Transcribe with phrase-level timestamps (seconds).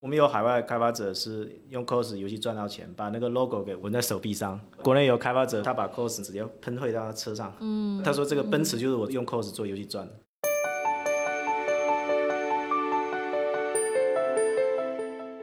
[0.00, 4.60] 我们有海外开发者是用 Cos 游戏赚到钱，把那个 logo 给纹在手臂上。
[4.80, 7.52] 国内有开发者，他把 Cos 直接喷绘到他车上。
[7.58, 10.12] 嗯，他说这个奔驰就是我用 Cos 做游戏赚的。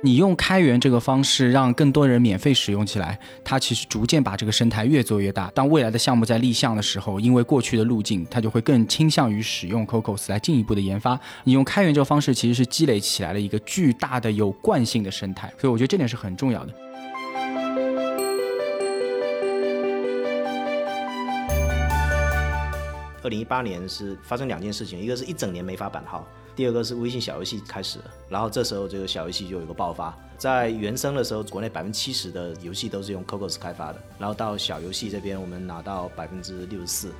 [0.05, 5.50] 你用开源这个方式让更多人免费使用起来，它其实逐渐把这个生态越做越大。
[5.55, 11.20] 当未来的项目在立项的时候，因为过去的路径，它就会更倾向于使用 Cocos 来进一步的研发。
[11.45, 16.73] 你用开源这个方式，其实是积累起来了一个巨大的有惯性的生态，所以我觉得这点是很重要的。
[23.23, 26.23] 二零一八年是发生两件事情，一个是一整年没发版号。
[26.55, 30.18] 第二个是微信小游戏开始了，然后这时候这个小游戏就有一个爆发。
[30.38, 37.12] 在原生的时候，国内百分之七十的游戏都是用 Cocos 开发的，然后到小游戏这边，我们拿到百分之六十四。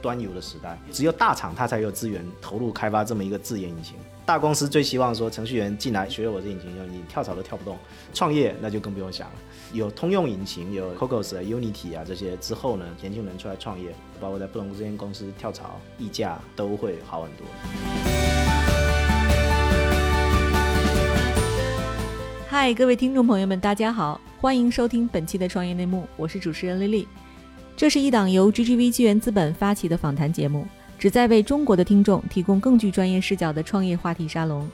[0.00, 3.96] 端游的时代，只有大厂它才有资源投入开发这么一个自研引擎。
[4.24, 7.76] 大公司最希望说程序员进来学我这引擎以后，你跳槽都跳不动。
[8.14, 9.34] 创业那就更不用想了。
[9.72, 17.44] 有通用引擎，有 Cocos、Unity 啊这些之后呢，年轻人出来创业，包括在不同这间公司跳槽、溢价都会好很多。
[22.48, 27.08] 嗨，各位听众朋友们，大家好，欢迎收听本期的创业内幕，我是主持人丽丽。
[27.76, 30.64] 这是一档由 GGV 纪元资本发起的访谈节目，
[31.02, 34.70] 旨在为中国的听众提供更具专业视角的创业话题沙龙。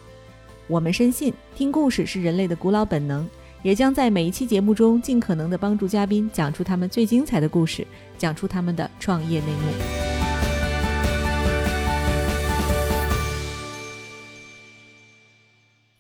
[0.67, 3.27] 我们深信，听故事是人类的古老本能。
[3.63, 7.87] 也将在每一期节目中尽可能的帮助嘉宾讲出他们最精彩的故事，
[8.19, 10.18] 讲出他们的创业内幕。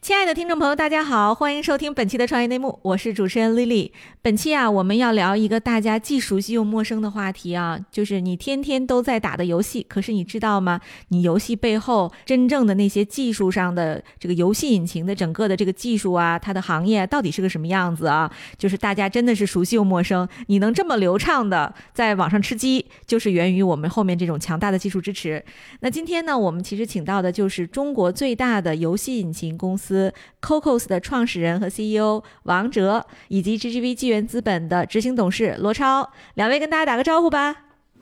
[0.08, 3.90] 亲爱的听众朋友，大家好，欢迎收听本期的创业内幕，我是主持人 Lily。
[4.22, 9.84] 本期啊，我们要聊一个大家既熟悉又陌生的话题啊，就是你天天都在打的游戏。
[9.86, 10.80] 可是你知道吗？
[11.08, 18.30] 你游戏背后真正的那些技术上的这个游戏引擎的整个的这个技术啊，它的行业到底是个什么样子啊？
[18.56, 20.26] 就是大家真的是熟悉又陌生。
[20.46, 25.44] 你能这么流畅的在网上吃鸡，就是源于我们后面这种强大的技术支持。
[25.80, 29.97] 那今天呢，我们其实请到的就是中国最大的游戏引擎公司。
[30.40, 37.56] Cocos 的创始人和 CEO 王哲，以及 GGV 纪元资本的执行董事罗超，两位跟大家打个招呼吧。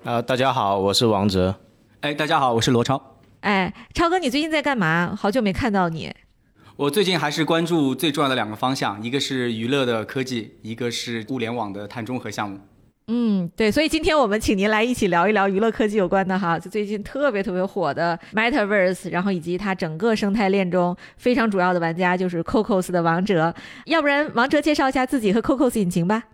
[0.05, 1.57] 啊，大家好，我是王哲。
[2.01, 3.01] 哎，大家好，我是罗超。
[3.41, 5.15] 哎，超哥，你最近在干嘛？
[5.17, 6.13] 好久没看到你。
[6.77, 12.61] 我最近还是关注最重要的两个方向，一个是娱乐的科技，一个是物联网的碳中和项目。
[13.09, 26.25] 嗯，对，所以今天我们请您来一起聊一聊娱乐科技有关的哈，就最近特别特别火的 Metaverse，然后以及它整个生态链中非常主要的玩家就是 Cocos 的王哲，要不然王哲介绍一下自己和 Cocos 引擎吧。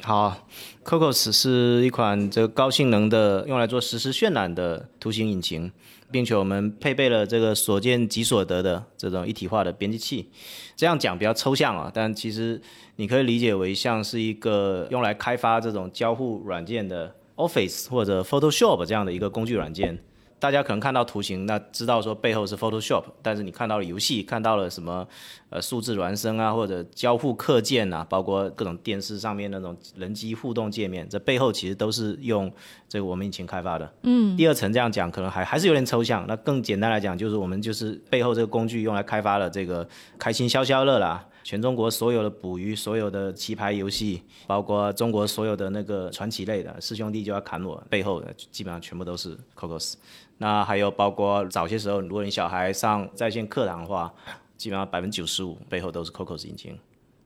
[0.00, 0.48] 好
[0.82, 5.70] ，Cocos 是一款这个高性能的用来做实时渲染的图形引擎。
[6.12, 10.28] 并且我们配备了这个所见即所得的这种一体化的编辑器，
[10.76, 12.60] 这样讲比较抽象啊，但其实
[12.96, 19.98] 你可以理解为像是一个用来开发这种交互软件的 Office 或者 Photoshop 这样的一个工具软件。
[20.42, 25.06] 大家可能看到图形，那知道说背后是 Photoshop，但是你看到了游戏，看到了什么
[25.50, 32.52] 呃数字孪生啊，或者交互课件啊，包括各种电视上面那种人机互动界面，这背后其实都是用
[32.88, 33.88] 这个我们引擎开发的。
[34.02, 39.88] 嗯，第二层这样讲可能还还是有点抽象，那更简单来讲就是我们就是背后这个工具用来开发了这个
[40.18, 41.24] 开心消消乐啦。
[41.44, 49.94] 全中国所有的捕鱼、所有的棋牌游戏，包括中国所有的那个传奇类的，师兄弟就要砍我，背后的基本上全部都是 Cocos。
[50.38, 54.12] 那还有包括早些时候，如果你小孩上在线课堂的话，
[54.56, 56.78] 基本上百分之九十五背后都是 Cocos 引擎。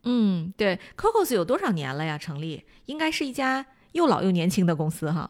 [0.03, 2.17] 嗯，对，Cocos 有多少年了呀？
[2.17, 5.29] 成立应该是一家又老又年轻的公司哈。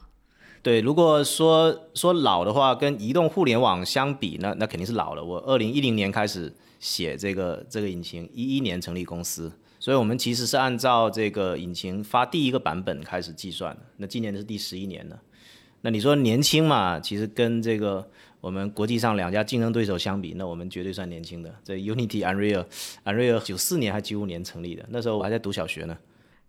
[0.61, 5.23] 对，如果说说老的话，跟移动互联网相比，那那肯定是老了。
[5.23, 6.53] 我二零一零年开始。
[6.79, 13.81] 写这个这个引擎一一年成立公司，所以我们其实是按照这个引擎发第一个版本开始计算的。
[13.97, 15.19] 那今年是第十一年了。
[15.81, 16.99] 那你说年轻嘛？
[16.99, 18.05] 其实跟这个
[18.41, 21.53] 我们国际上两家竞争对手相比，那我们绝对算年轻的。
[21.63, 22.65] 这 Unity、Unreal、
[23.05, 25.95] Unreal 九四年还九五年成立的，那时候我还在读小学呢。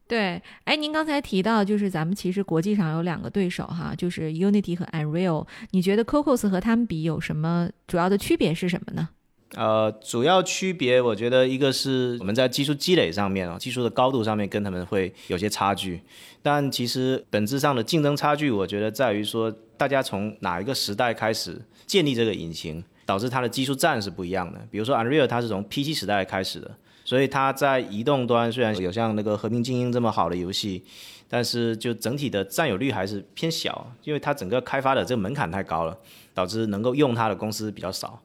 [0.07, 5.47] 对，哎，您刚才提到就是咱们其实国际上有两个对手哈，就是 Unity 和 Unreal。
[5.73, 9.11] 你觉得 Cocos 和他们比有什么主要的区别是什么呢？
[9.55, 16.01] 呃，主要区别，我觉得一个是我们在技术积累上面啊，技术的高度上面跟他们会有些差距，
[16.43, 24.61] 但其实本质上的竞争差距，我觉得在于说，大家从哪一个时代开始建立这个引擎，导致它的技术栈是不一样的。
[24.71, 26.71] 比如说 Unreal，它是从 PC 时代开始的。
[27.07, 30.85] 所以它在移动端虽然有像那个《和平精英》这么好的游戏，
[31.27, 35.97] 但是就整体的占有率还是偏小，因为它整个开发的这个门槛太高了，
[36.35, 38.21] 导致能够用它的公司比较少。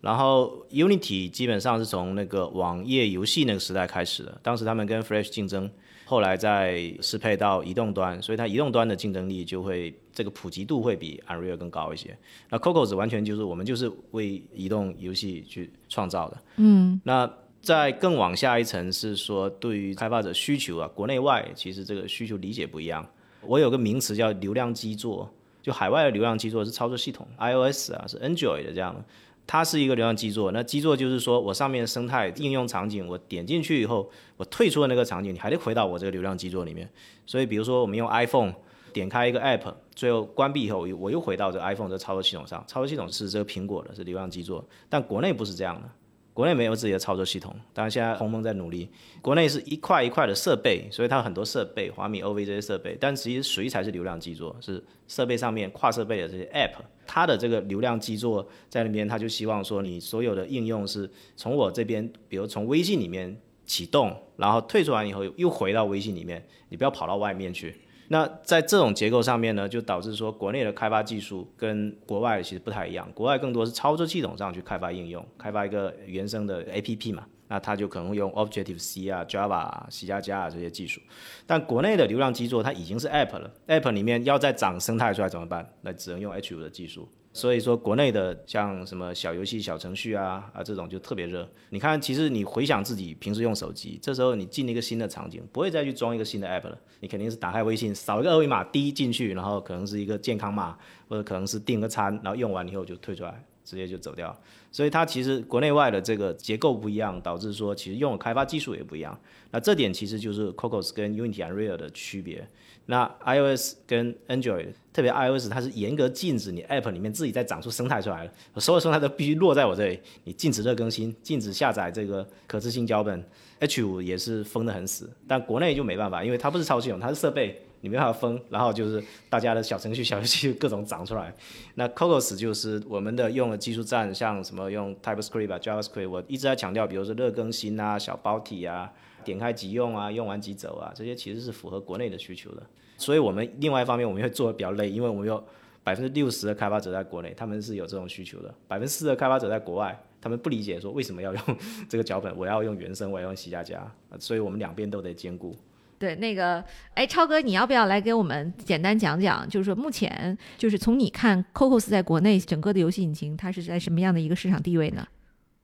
[0.00, 5.68] 然后 Unity 基本上是从那个网页游戏那个时代开始的，当时他们跟 Flash 竞争，
[6.04, 12.16] 后来再适配到移动端，所以它移动端的竞争力就会这个普及度会比 Unreal 更高一些。
[12.48, 16.38] 那 Cocos 完全就是我们就是为移动游戏去创造的。
[16.58, 17.28] 嗯，那
[17.60, 23.04] 再更往下一层是说对于开发者需求啊，国内外其实这个需求理解不一样。
[23.42, 25.28] 我有个名词叫流量基座，
[25.60, 29.04] 就海外的流量基座是操作系统，iOS 啊是 Android 的这样的。
[29.48, 36.86] 它是一个流量基座，那基座就是说我上面生态应用场景，我点进去以后，我退出了那个场景，你还得回到我这个流量基座里面。
[37.24, 38.52] 所以比如说我们用 iPhone
[38.92, 44.62] 点开一个 App，最后关闭以后，我又回到这 iPhone 这操作系统上，操作系统是这个苹果的，是流量基座。
[44.90, 45.88] 但国内不是这样的，
[46.38, 47.52] 国内没有自己的操作系统。
[47.74, 48.88] 当然现在鸿蒙在努力，
[49.20, 54.54] 国内是一块一块的设备，所以它有很多设备，华米、OV 这些设备，但其实谁才是流量基座？
[54.60, 56.76] 是设备上面跨设备的这些 App。
[57.08, 63.36] 它的这个流量基座在那边，他就希望说你所有的应用是从我这边，比如从微信里面
[63.66, 67.74] 启动，然后退出完以后又回到微信里面，你不要跑到外面去。
[68.08, 77.26] 那在这种结构上面呢，就导致说国内的开发技术跟国外其实不太一样，国外更多是操作系统上去开发应用，开发一个原生的 APP 嘛。
[77.50, 81.00] 那它就可能用 Objective C 啊、Java、C 加加啊这些技术，
[81.46, 85.66] 但国内的流量基座它已经是 App 了，App 里面要再长生态出来怎么办？
[85.80, 87.08] 那只能用 H5 的技术。
[87.32, 91.48] 所以说国内的像什么小游戏、小程序啊啊这种就特别热。
[91.70, 100.76] 你看，其实你回想自己平时用手机，这时候你进了一个新的场景，不会再去装一个新的 App 了，你肯定是打开微信，扫一个二维码，滴进去，然后可能是一个健康码，
[101.08, 103.44] 或者可能是订个餐，然后用完以后就退出来。
[103.64, 104.34] 直接就走掉，
[104.72, 109.20] 所以它其实国内外的这个结构不一样，导致说其实用的开发技术也不一样。
[109.50, 112.48] 那这点其实就是 Cocos 跟 Unity Unreal 的区别。
[112.90, 123.22] 那 iOS 跟 Android，特别 iOS 它是严格禁止你 App 里面自己再长出生态出来了，所有生态都必须落在我这里，你禁止热更新，禁止下载这个可执行脚本。
[123.60, 127.60] H5 也是封得很死，但国内就没办法，因为它不是操作系统，它是设备。
[127.80, 129.00] 你没办法封，然后就是
[129.30, 131.32] 大家的小程序、小游戏各种长出来。
[131.76, 138.92] 那 Cocos 就是我们的用的技术站，像什么用 TypeScript 啊、JavaScript，我一直在强调，比如说热更新啊、小包体啊、
[139.28, 142.62] 点开即用啊、用完即走啊，这些其实是符合国内的需求的。
[142.96, 145.42] 所以我们另外一方面我们会做的比较累，因为我们有
[145.84, 151.42] 百分之六十的开发者在国内，他们是有这种需求的；百分之四的开发者在国外，他们不理解说为什么要用
[151.88, 153.88] 这个脚本，我要用原生，我要用 C 加加，
[154.18, 155.54] 所以我们两边都得兼顾。
[155.98, 156.64] 对，那个，
[156.94, 159.48] 哎，超哥，你要不要来给我们简单讲讲？
[159.48, 165.04] 就是说，目前就是从你看，Cocos 在国内整个的游戏引擎，它是在什么样的一个市场地位呢？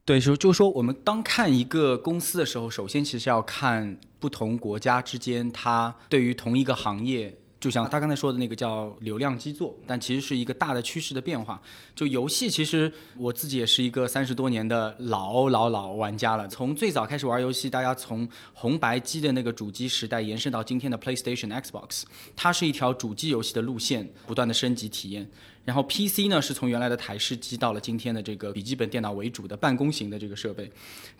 [0.05, 7.35] 对，就就是说，我们当看一个公司的时候，首先其实要看不同国家之间，它对于同一个行业。
[7.57, 11.59] 就像他刚才说的那个叫流量基座，但其实是一个大的趋势的变化。
[11.95, 16.47] 就游戏，其实我自己也是一个三十多年的老老老玩家了。
[16.47, 22.03] 从最早开始玩游戏，大家从红白机的那个主机时代延伸到今天的 PlayStation、Xbox，
[22.35, 25.27] 它是一条主机游戏的路线，不断的升级体验。
[25.65, 30.71] 然后 PC 呢，是从原来的台式机到了今天的这个笔记本电脑为主的办公型的这个设备，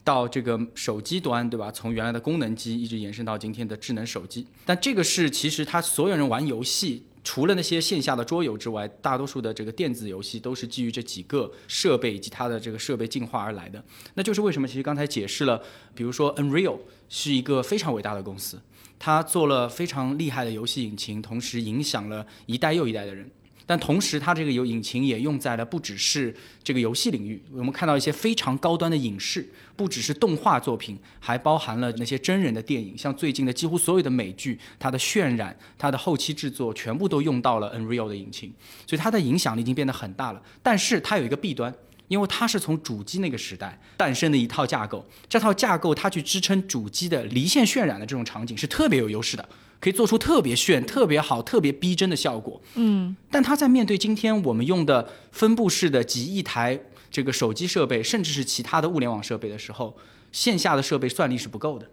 [0.03, 1.71] 到这个手机端，对吧？
[1.71, 4.45] 从原来的功能机一直延伸到今天的智能手机。
[4.63, 13.83] 但这个是其实他所有人玩游戏，除了那些线下的桌游之外，大多数的这个电子游戏都是基于这几个设备以及它的这个设备进化而来的。
[14.13, 15.59] 那就是为什么其实刚才解释了，
[15.95, 16.77] 比如说 Unreal
[17.09, 18.61] 是一个非常伟大的公司，
[18.99, 23.27] 它做了非常厉害的游戏引擎，同时影响了一代又一代的人。
[23.67, 27.41] 但同时，它这个有引擎也用在了不只是这个游戏领域。
[27.51, 32.95] 我们看到一些非常高端的影视，不只是动画作品，还包含了那些真人的电影。
[32.95, 38.53] 像最近的几乎所有的美剧，它的渲染、它的后期制作，全部都用到了 Unreal 的引擎。
[38.85, 40.41] 所以它的影响力已经变得很大了。
[40.61, 41.73] 但是它有一个弊端，
[42.07, 49.49] 因为它是从主机那个时代诞生的一套架构，这套架构它去支撑主机的离线渲染的这种场景是特别有优势的。
[49.79, 52.61] 可以做出特别炫、特别好、特别逼真的效果。
[52.75, 56.79] 嗯，但它在面对今天我们用的分布式的几亿台
[57.11, 59.95] 这个手机设备，甚至是其他的物联网设备的时候，
[60.31, 61.87] 线下的设备算力是不够的。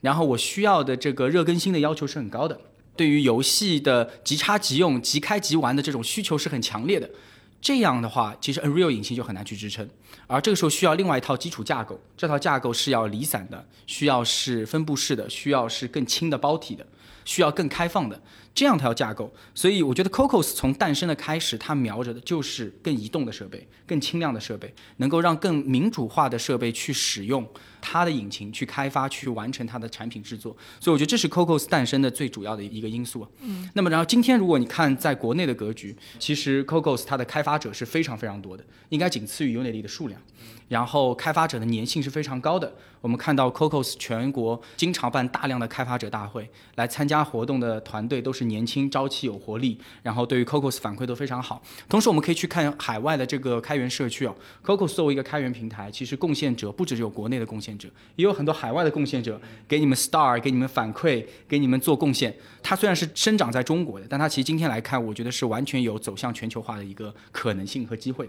[0.00, 2.60] 然后我需要的这个热更新的要求是很高的，
[2.96, 7.10] 对于游戏的即插即用、即开即玩的这种需求是很强烈的。
[7.60, 9.88] 这样的话，其实 Unreal 引擎就很难去支撑。
[10.28, 16.86] 而这个时候需要另外一套基础架构，这套架构是要离散的，需要是分布式的，需要是更轻的包体的。
[17.28, 18.18] 需要更开放的
[18.54, 19.30] 这样条架构。
[19.54, 27.46] 所以我觉得 Cocos 从诞生的开始，它瞄着的就是更移动的设备、更轻量的设备，能够让更民主化的设备去使用。
[27.90, 33.26] 它的引擎去开发、去完成它的产品制作，所以我觉得这是 Cocos 诞生的最主要的一个因素。
[33.40, 40.20] 嗯，那么然后今天如果你看在国内的格局，其实 Cocos 它的开发者是非常非常多的，应该仅次于 Unity 的数量。
[40.68, 42.70] 然后开发者的粘性是非常高的。
[43.00, 51.62] 我们看到 Cocos 全国经常办大量的开发者大会，来参加活动的团队都是年轻、朝气、有活力，然后对于 Cocos 反馈都非常好。
[51.88, 57.77] 同时，我们可以去看海外的这个开源社区哦，Cocos 作为一个开源平台，其实贡献者不只有国内的贡献者，
[58.16, 62.34] 也有很多海外的贡献者给你们 star，给你们反馈，给你们做贡献。
[62.62, 68.28] 它虽然是生长在中国的，但它其实今天来看，我觉得是完全有走向全球化的一个可能性和机会。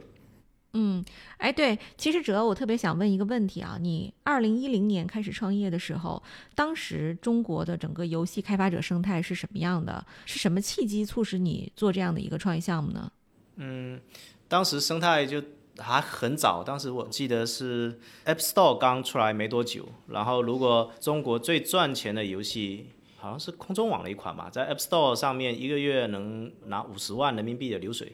[0.74, 1.04] 嗯，
[1.38, 6.22] 哎，对，其实哲，我特别想问一个问题啊，你二零一零年开始创业的时候，
[6.54, 10.06] 当时中国的整个游戏开发者生态是什么样的？
[10.28, 13.12] 是什么契机促使你做这样的一个创业项目呢？
[13.56, 14.00] 嗯，
[14.48, 15.42] 当时生态就
[15.80, 28.14] 还很早，当时我记得是 App Store 刚出来没多久，然后如果中国最赚钱的游戏好像是空中网的一款吧，在 App Store 上面一个月能拿五十万人民币的流水。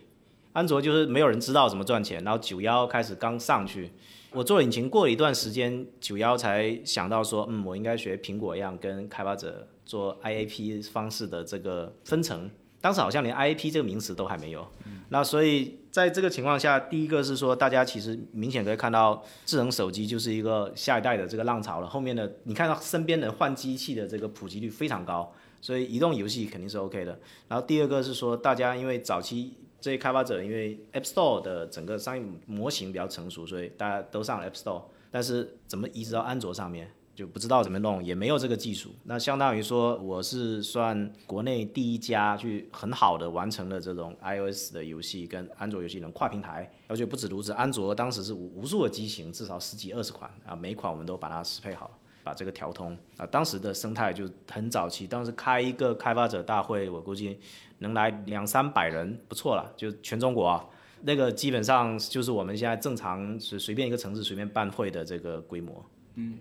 [0.53, 3.91] 安卓就是没有人知道怎么赚钱，然后九幺开始刚上去，
[4.31, 12.49] 我做引擎过了一段时间，九幺才想到说，嗯，我应该学苹果一样，跟开发者做 IAP 方式的这个分成。
[12.85, 14.63] 当时好像连 I P 这个名词都还没有。
[15.09, 21.87] 那所以在这个情况下，第一个是说，大家其实明显可以看到，智能手机就是一个下一代的这个浪潮了。
[21.87, 27.17] 后面的你看到身边的换机器的这个普及率非常高，所以移动游戏肯定是 OK 的。
[27.47, 29.55] 然后第二个是说，大家因为早期。
[29.81, 34.81] 这些开发者因为 App Store 的整个商业模型比较成熟，所以大家都上了 App Store。
[35.11, 38.91] 但是怎么移植到安卓上面，就不知道怎么弄，也没有这个技术。
[39.05, 46.69] 那相当于说，我是算国内第一家去很好的完成了这种 iOS 的游戏跟安卓游戏能跨平台。
[46.87, 51.89] 而且不止如此，安卓当时是无无数的机型，至少十几二十款啊，每款我们都把它适配好，
[52.23, 53.25] 把这个调通啊。
[53.25, 57.39] 当时的生态就很早期，当时开一个开发者大会，我估计。
[57.79, 60.65] 能来两三百人不错了，就全中国啊，
[61.01, 65.85] 那个基本上就是我们现在正常是随便一个城市随便办会的这个规模。
[66.15, 66.37] 嗯，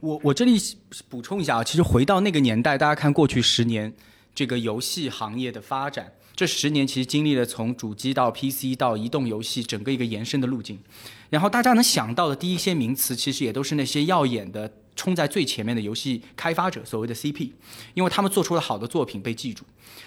[0.00, 0.58] 我我这里
[1.08, 3.92] 补充一下啊，其实回到那个年代，大家看过去十年
[4.34, 10.78] 这个游戏行业的发展，这十年其实经历了从主机到 PC 到移动游戏整个一个延伸的路径，
[11.30, 14.72] 然后大家能想到的第一些名词，其实也都是那些耀眼的。
[14.98, 17.52] 冲在最前面的游戏开发者，所谓的 CP，
[17.94, 19.62] 因为他们做出了好的作品被记住。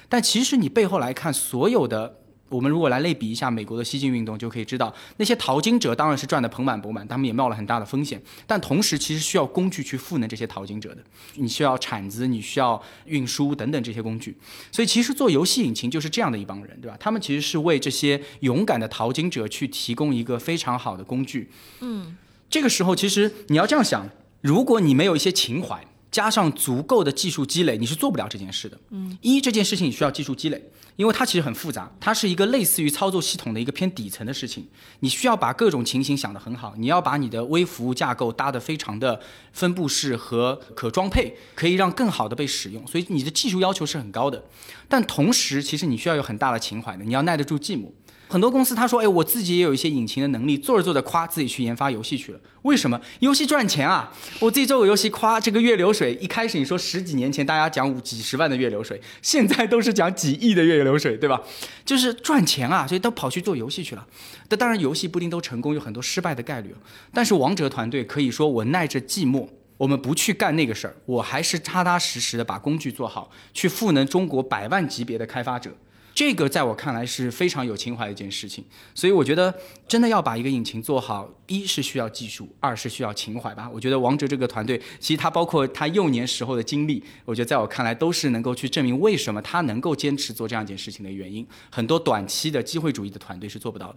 [0.10, 2.18] 但其实你背后来看，所有的
[2.52, 8.22] 我们如果来类比一下美国的西进运动，就可以知道那些淘金者当然是赚得盆满钵满，他们也冒了很大的风险。
[8.46, 11.02] 但同时其实需要工具去赋能这些淘金者的，
[11.36, 14.38] 你需要铲子，你需要运输等等这些工具。
[14.72, 16.98] 所以其实做游戏引擎就是这样的一帮人，对吧？
[17.00, 21.50] 他们其实是为这些勇敢的淘金者去提供一个非常好的工具。
[21.80, 22.18] 嗯，
[22.50, 24.10] 这个时候其实你要这样想。
[24.42, 28.76] 如果你没有一些情怀，加上足够的技术积累，你是做不了这件事的。
[28.90, 30.60] 嗯，一这件事情你需要技术积累，
[31.02, 34.68] 因为它其实很复杂，它是一个类似于操作系统的一个偏底层的事情。
[35.00, 39.20] 你需要把各种情形想得很好，你要把你的微服务架构搭得非常的
[39.52, 42.86] 分布式和可装配，可以让更好的被使用。
[42.86, 44.44] 所以你的技术要求是很高的，
[44.88, 47.90] 但同时其实你需要有很大的情怀的，你要耐得住寂寞。
[48.32, 52.40] 很多公司他说，哎，我自己也有一些引擎的能力，做着做着，夸自己去研发游戏去了。
[52.62, 52.98] 为什么？
[53.20, 54.10] 游戏赚钱啊！
[54.40, 56.14] 我自己做个游戏，夸这个月流水。
[56.22, 61.42] 一开始你说十几年前大家讲五几十万的月流水，现在都是讲几亿的月流水，对吧？
[61.84, 64.08] 就是赚钱啊，所以都跑去做游戏去了。
[64.48, 66.74] 但当然，游戏不一定都成功，有很多失败的概率。
[67.14, 69.46] 但是王哲团队可以说，我耐着寂寞，
[69.76, 75.76] 我们不去干那个事儿，我还是踏踏实实的把工具做好，去赋能中国百万级别的开发者。
[76.14, 78.64] 这个在我看来是非常有情怀的一件事情，
[78.94, 79.54] 所以我觉得
[79.88, 83.70] 真的要把一个引擎做好，一是需要技术，二是需要情怀吧。
[83.74, 91.48] 我觉得王哲这个团队，其实他包括他幼年时候的经历，我觉得在我看来都是能够去证明为什么他能够坚持做这样一件事情的原因。
[91.70, 93.96] 很多短期的机会主义的团队是做不到的。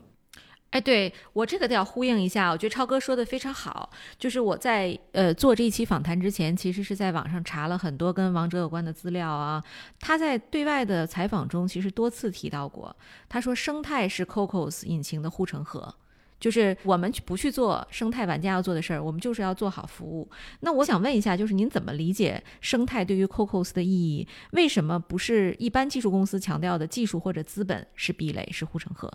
[0.75, 3.89] 哎，对我这个都要呼应一下，我觉得超哥说的非常好。
[4.19, 9.63] 就是我在呃做这一期访谈之前，其实是在网上查了很多跟王者有关的资料啊。
[10.01, 12.95] 他在对外的采访中，其实多次提到过，
[13.29, 15.95] 他说生态是 Cocos 引擎的护城河，
[16.41, 20.29] 就是我们不去做生态玩家要做的事儿，我们就是要做好服务。
[20.59, 24.27] 那我想问一下，就是您怎么理解生态对于 Cocos 的意义？
[24.51, 29.09] 为什么不是一般技术公司强调的技术或者资本是壁垒，是护城河？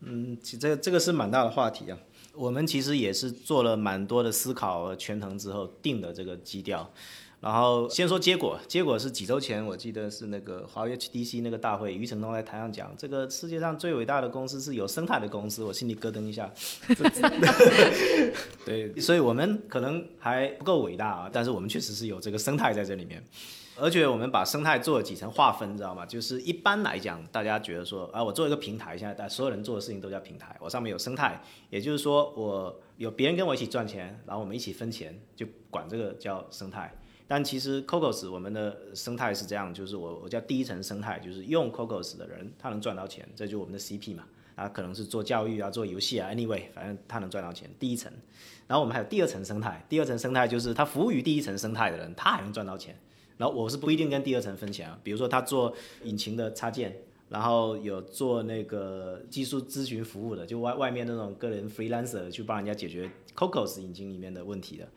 [0.00, 1.98] 嗯，其这这个是蛮大的话题啊。
[2.34, 6.88] 我们其实也是做了蛮多的思考和权衡之后定的这个基调。
[7.40, 16.52] 然后先说结果，结果是几周前，我记得是那个华为 HDC 那个大会，余承东在台上讲，这个世界上最伟大的公司是有生态的公司，我心里咯噔一下。
[18.66, 23.22] 对，所以我们可能还不够伟大啊，但是我们确实是有这个生态在这里面。
[23.80, 26.04] 而且我们把生态做了几层划分，知道吗？
[26.04, 36.92] 就是一般来讲，大家觉得说，啊，我做一个平台，现在所有人做的事情都叫平台，我上面有生态，也就是说，我有别人跟我一起赚钱，然后我们一起分钱，就管这个叫生态。
[37.26, 44.24] 但其实 Cocos 我们的生态是这样，就是我我叫第一层生态，就是用 Cocos 的人他能赚到钱，这就我们的 CP 嘛。
[44.56, 47.70] 啊，可能是做教育啊，做游戏啊，anyway，反正他能赚到钱。
[47.78, 48.12] 第一层，
[48.66, 52.98] 然后我们还有第二层生态，第二层生态就是他服务于第一层生态的人，他还能赚到钱。
[53.38, 55.72] 然后我是不一定跟第二层分钱啊，比如说他做
[56.04, 56.94] 引擎的插件，
[57.28, 64.88] 然后有做那个技术咨询服务的，就外外面那种个人 freelancer 去帮人家解决 Cocos 引擎里面的问题的。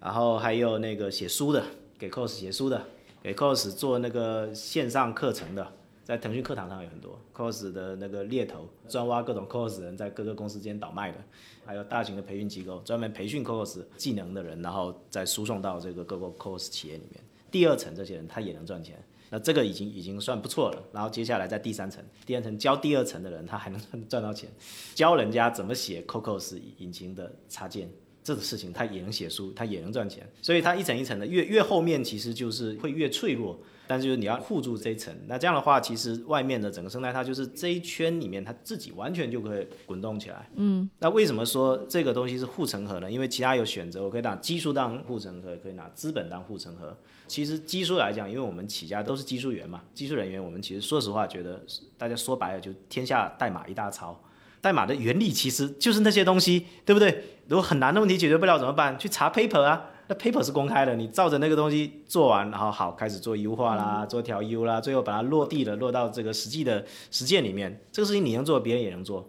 [0.00, 1.64] 然后还有那个写书的，
[1.98, 2.84] 给 Cocos 写书的，
[3.22, 5.66] 给 Cocos 做那个线上课程的，
[6.02, 11.18] 在腾讯课堂上有很多 Cocos 的那个猎头，专挖各种 Cocos 人在各个公司之间倒卖的，
[11.64, 17.22] 还有大型的培训机构，专门培训 Cocos 技能的人，然后再输送到这个各个 Cocos 企业里面。
[17.54, 20.82] 第二层这些人他也能赚钱，那这个已经已经算不错了。
[20.92, 24.50] 然后接下来在第三层，第二层教第二层的人他还能赚到钱，
[24.92, 27.88] 教人家怎么写 Cocos 引擎的插件。
[28.24, 40.48] 这个事情他也能写书，他也能赚钱，所以它一层一层的越越后面其实就是会越脆弱，但是就是你要护住这一层，那这样的话其实外面的整个生态它就是这一圈里面它自己完全就可以滚动起来。
[40.54, 43.10] 嗯，那为什么说这个东西是护城河呢？
[43.10, 46.96] 因为其他有选择，我可以拿技术当护城河，可以拿资本当护城河。
[47.26, 51.62] 其实技术来讲，因为我们起家都是技术员嘛，技术人员我们其实说实话觉得
[51.98, 54.18] 大家说白了就天下代码一大抄。
[54.62, 57.22] 代码的原理其实就是那些东西，对不对？
[57.48, 58.98] 如果很难的问题解决不了怎么办？
[58.98, 67.80] 去查 paper 啊，那 paper 是公开的，你照着那个东西做完，然后好开始做优化啦，做调优啦，最后把它落地了，落到这个实际的实践里面。
[67.92, 69.28] 这个事情你能做，别人也能做。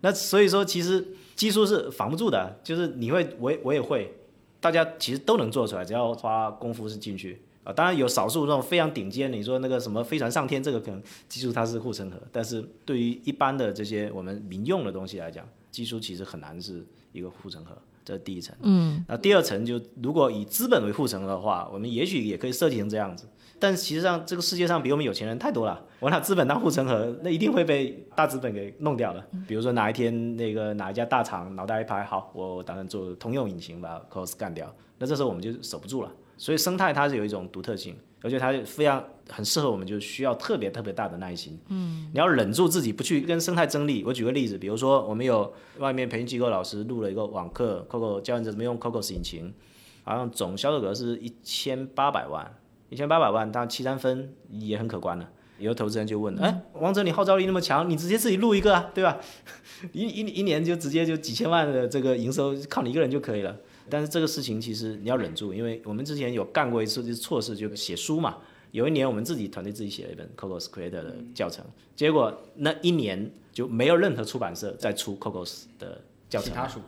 [0.00, 4.14] 那所以说，其实技术是防不住的，就是你会，我我也会，
[4.60, 7.42] 大家其实都能做出来，只要花功夫是进去。
[7.64, 16.86] 啊，当然有少数那种非常顶尖，你说那个什么飞船上天，这个可能技术它是护城河，但是对于一般的这些我们民用的东西来讲，技术其实很难是
[17.18, 18.54] 一个护城河，这是第一层。
[18.62, 23.26] 嗯，那第二层就如果以资本为护城河的话，我们也许也可以设计成这样子，
[23.58, 29.24] 但实际上这个世界上比我们有钱人太多了，我拿资本当护城河，那一定会被大资本给弄掉的。
[29.46, 36.12] 比如说哪一天那个哪一家大厂脑袋一拍，好，我打算做通用引擎把 cos 干掉，那这时候我们就守不住了。
[36.38, 41.56] 所以生态它是有一种独特性，而且它非常很适合我们，就需要特别特别大的耐心。
[41.68, 44.02] 嗯，你要忍住自己不去跟生态争利。
[44.04, 49.54] 我举个例子，比如说我们有外面培训机构老师录了一个网课，Coco 教你怎么用 Cocos 引擎，
[50.02, 52.52] 好像总销售额是一千八百万，
[52.88, 55.30] 一千八百万，但七三分也很可观了。
[55.58, 59.18] 有的投资人就问了，哎，王哲你号召力那么强，你直接自己录一个啊，对吧？
[59.92, 63.56] 一一一年就直接就几千万的这个营收，靠你一个人就可以了。
[63.88, 68.38] 但是这个事情其实你要忍住，因为我们之前有干过一次就是错事，就写书嘛。
[68.72, 76.50] 有一年我们自己团队自己写了一本 Cocos Creator 的教程，结果那一年就没有任何出版社再出 Cocos 的教程。
[76.50, 76.80] 其他书？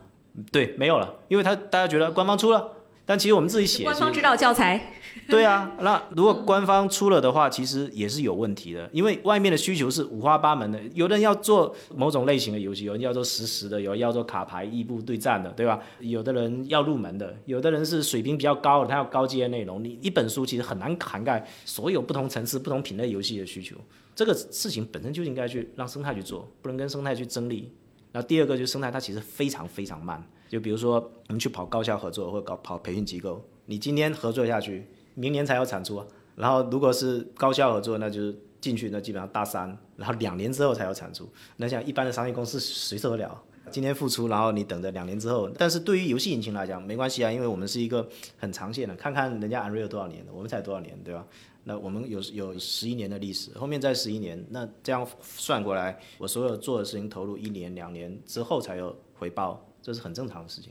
[0.52, 2.72] 对，没有了，因为他大家觉得官方出了。
[3.08, 4.92] 但其实我们自己写，官方指导教材。
[5.26, 10.78] 对啊，那如果官方出了的话，其实也是有问题的，因为外面的需求是五花八门的。
[10.92, 15.80] 有的人要做某种类型的游戏，有人要做实时的，有人要做卡牌异步对战的，对吧？
[16.00, 19.82] 有的人要入门的，有的人是水平比较高的，他要高阶内容。
[19.82, 23.74] 你一本书其实很难涵盖所有不同层次、不同品类游戏的需求。
[24.14, 27.72] 这个事情本身就应该去让生态去做，不能跟生态去争利。
[28.12, 30.22] 然后第二个就是生态，它其实非常非常慢。
[30.48, 30.94] 就比如说，
[31.28, 36.02] 我们去跑高校合作或者搞跑培训机构，你今天合作下去，明年才有产出。
[36.34, 41.28] 然后如果是高校合作，那就是进去那基本上大三，然后两年之后才有产出。
[41.56, 43.42] 那像一般的商业公司谁受得了？
[43.70, 45.46] 今天付出，然后你等着两年之后。
[45.50, 48.08] 但是对于游戏引擎来讲，没关系啊，因为我们是一个
[48.38, 51.26] 很长线的，看看人家 Unreal 多少年的，我们才多少年，对吧？
[51.64, 59.62] 那我们有有十一年的历史，后面再十一年，那这样算过来，我所有做的事情投入一年两年之后才有回报。
[59.88, 60.70] 这是很正常的事情。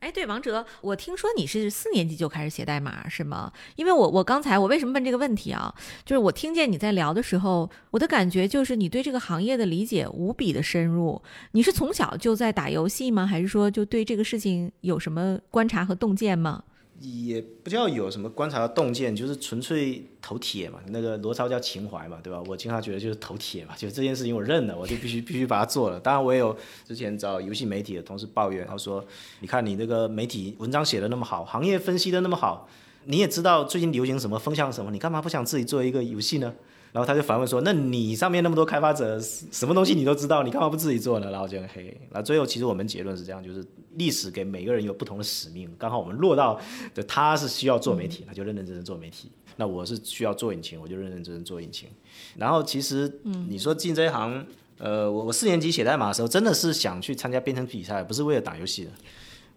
[0.00, 3.50] 哎，对，王哲，我听说你是四年级就开始写代码，是吗？
[3.76, 5.74] 因为我我刚才我为什么问这个问题啊？
[6.04, 11.22] 就是我听见你在聊的时候，我的感觉就是你对这个行业的理解无比的深入。
[11.52, 13.26] 你是从小就在打游戏吗？
[13.26, 16.62] 还是说就对这个事情有什么观察和洞见吗？
[17.00, 20.78] 也不叫有什么观察的洞见，就是纯粹投铁嘛。
[20.88, 22.42] 那个罗超叫情怀嘛，对吧？
[22.46, 25.98] 我经常觉得就是投铁嘛，就这件事情我认了，我就必须必须把它做了。
[25.98, 26.54] 当然我也有
[26.86, 29.02] 之前找游戏媒体的同事抱怨，他说
[29.40, 32.68] ：“你看你那个媒体文章写的那么好，行业分析的那么好，
[33.06, 36.52] 你也知道最近流行什么风向什么，你干嘛不想自己做一个游戏呢？
[36.92, 46.60] 然后他就反问说：“那你上面那么多开发者，什么东西你都知道，你干嘛不自己做呢？”然后就嘿，然后最后其实我们结论是这样，就是历史给每个人有不同的使命，刚好我们落到，
[46.92, 51.88] 的他是需要做媒体，他就认认真真做媒体；那我是需要做引擎，我就认认真真做引擎。
[52.36, 54.44] 然后其实你说进这一行，
[54.78, 58.90] 呃，我我四年级写代码的时候，真的是想去参加编程比赛，不是为了打游戏的。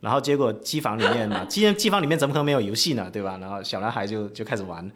[0.02, 3.10] 然后结果机房里面嘛，机机房里面怎么可能没有游戏呢？
[3.12, 3.38] 对吧？
[3.40, 4.92] 然后小男孩就就开始玩。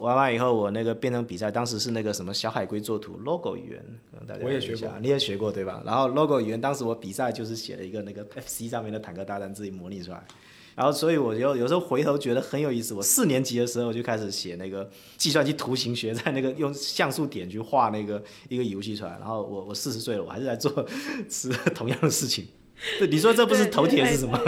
[0.00, 3.84] 玩完以后，我那个编程比赛，当时是那个什么小海龟作图 logo 语言，
[4.26, 5.82] 大家我也学过，你也学过对吧？
[5.84, 10.22] 然后 logo 语言，当时我比赛就是写了一个那个 FC 上面的坦克大战，自己模拟出来。
[10.74, 12.94] 然后所以我就有时候回头觉得很有意思。
[12.94, 19.10] 我四年级的时候就开始写那个计算机图形学，在那个用像素点去画那个一个游戏出来。
[19.18, 20.86] 然后我我四十岁了，我还是在做
[21.28, 22.46] 是同样的事情。
[23.10, 24.40] 你说这不是头铁是什么？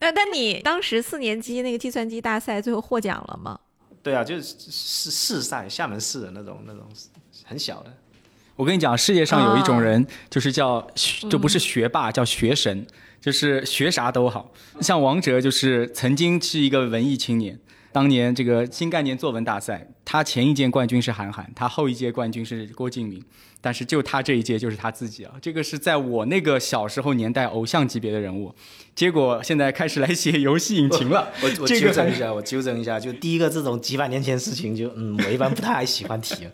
[0.00, 3.58] 那但你当时四年级那个计算机大赛最后获奖了吗？
[4.04, 6.86] 对啊，就是市市赛，厦门市的那种那种
[7.42, 7.92] 很小的。
[8.54, 10.86] 我跟你讲，世界上有一种人，就是叫
[11.30, 12.86] 就不是学霸，叫学神，
[13.18, 14.52] 就是学啥都好。
[14.82, 17.58] 像王哲，就是曾经是一个文艺青年。
[17.94, 23.22] 当年这个新概念作文大赛，他前一届冠军是韩寒，他后一届冠军是郭敬明，
[23.60, 25.34] 但是就他这一届就是他自己啊！
[25.40, 28.52] 这个是在我那个小时候年代偶像级别的人物，
[28.96, 31.28] 结果现在开始来写游戏引擎了。
[31.40, 36.48] 我我纠正一下，我纠正一下，就第一个这种几百年前事情，就嗯，我一般不太喜欢提。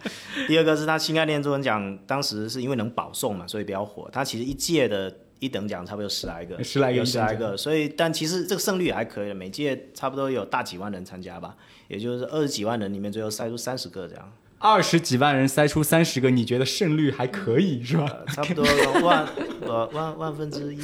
[0.46, 4.10] 第二个是他新概念作文奖，当时是因为能保送嘛，所以比较火。
[4.12, 5.16] 他其实一届的。
[5.40, 11.56] 一等奖差不多有十来个，十来个，十来个，所以但其实这个胜率也还可以，每届差不多有大几万人参加吧，
[11.88, 14.32] 也就是二十几万人里面最后筛出三十个这样。
[14.58, 18.24] 二十几万人筛出三十个，你觉得胜率还可以是吧？
[18.28, 18.64] 差不多
[19.02, 19.26] 万
[19.66, 20.78] 呃万万分之一。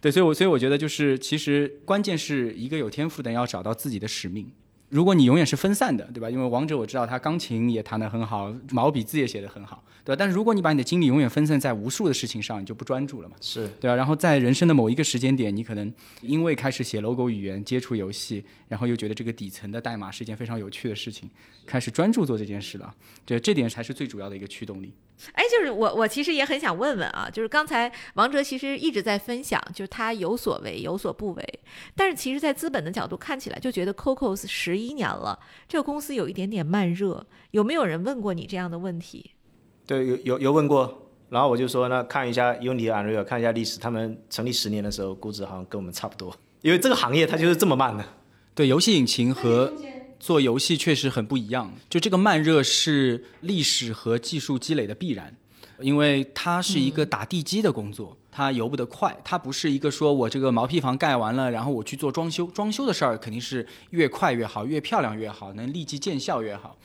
[0.00, 4.50] 对，所以我所以我觉得就是其实关键是一个有天赋的人要找到自己的使命。
[4.90, 6.28] 如果你永远是分散的，对吧？
[6.28, 10.16] 因为王者我知道他钢琴也弹得很好，毛笔字也写得很好，对吧？
[10.18, 13.36] 但是如果你把你的精力永远分散在无数的事情上，你就不专注了嘛。
[13.40, 13.94] 是对啊。
[13.94, 21.30] 然后在人生的某一个时间点，你可能因为开始写 logo 语言，接触游戏，然后又觉得这个底层的代码是一件非常有趣的事情，
[21.64, 22.92] 开始专注做这件事了。
[23.24, 24.92] 对，这点才是最主要的一个驱动力。
[25.32, 31.60] 哎，就是我，我其实也很想问问啊，就是刚才王哲其实一直在分享，就是他有所为有所不为，
[31.94, 39.32] 但是其实，在资本的角度看起来，就觉得 Cocos 十一年了，这个公司有一点点慢热，有没有人问过你这样的问题？
[39.86, 48.04] 对，有有有问过，然后我就说，那看一下 Unity、Unreal，看一下历史，他们成立十年的时候，估值好像跟我们差不多，因为这个行业它就是这么慢的。
[48.54, 49.72] 对，游戏引擎和。
[50.20, 55.34] 做游戏确实很不一样，就这个慢热是历史和技术积累的必然，
[55.80, 66.76] 因为它是一个打地基的工作，它游不得快，它不是一个说我这个毛坯房盖完了，然后我去做装修， 装修的事儿肯定是越快越好，越漂亮越好，能立即见效越好。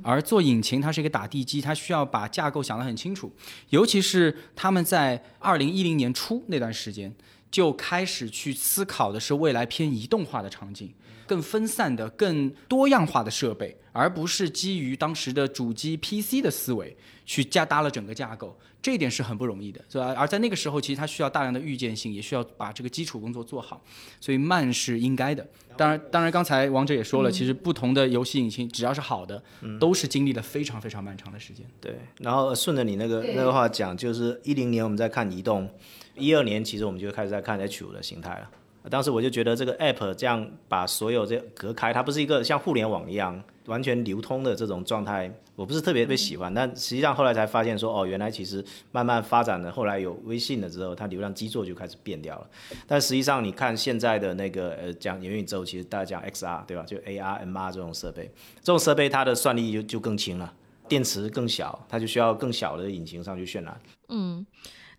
[0.00, 3.32] 而做引擎，它是一个打地基，它需要把架构想得很清楚，
[3.70, 7.12] 尤其是他们在二零一零年初那段时间
[7.50, 10.94] 就开始去思考的是未来偏移动化的场景。
[11.26, 20.14] 更分散的、更多样化的设备，而不是基于当时的主机 PC 的思维去加搭了整个架构，这一点是很不容易的，是吧？
[20.16, 23.82] 而在那个时候，其实它需要大量的预见性，也需要把这个基础工作做好，
[24.20, 25.46] 所以慢是应该的。
[25.76, 29.42] 当然，当然，刚才王者也说了，其实不同的游戏引擎只要是好的，
[29.80, 31.66] 都是经历了非常非常漫长的时间。
[31.80, 35.68] 对，然后顺着你那个那个话讲，就是一零年我们在看移动，
[36.14, 38.48] 一二年其实我们就开始在看 H 五的形态了。
[38.90, 46.52] 当时我就觉得这个 app 这样把所有这隔开，它不是一个像互联网一样完全流通的这种状态，我不是特别特别喜欢。
[46.52, 52.46] 但实际上后来才发现说，哦，原来其实慢慢发展的，后来有微信了之后，它流量基座就开始变掉了。
[52.86, 56.82] 但实际上你看现在的那个呃讲元宇宙，其实大家讲 XR 对吧？
[56.82, 60.52] 就 AR、MR 这种设备，这种设备它的算力就就更轻了，
[60.86, 63.80] 电池更小，它就需要更小的引擎上去渲染。
[64.10, 64.44] 嗯。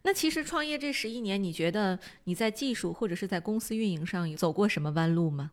[0.05, 5.49] 那其实创业这十一年，你觉得你在技术或者是在公司运营上走过什么弯路吗？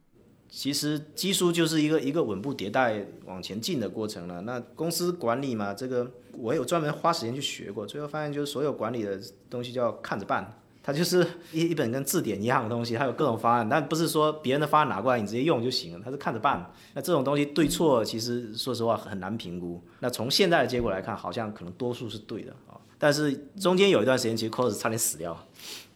[0.51, 4.43] 其实技术就是一个一个稳步迭代往前进的过程了。
[4.43, 10.59] 那公司管理嘛，这个我有专门花时间去学过，最后发现就是所有管理的东西就要看着办。
[10.83, 16.71] 它就是一一本跟字典一样的东西，它有各种方案，但不是说别人的方案拿过来你直接用就行了，它是看着办。
[16.93, 19.83] 那这种东西对错其实说实话很难评估。
[20.01, 22.77] 那从现在的结果来看，好像可能多数是对的啊。
[23.03, 25.37] 但是中间有一段时间，其实 Cos 差点死掉，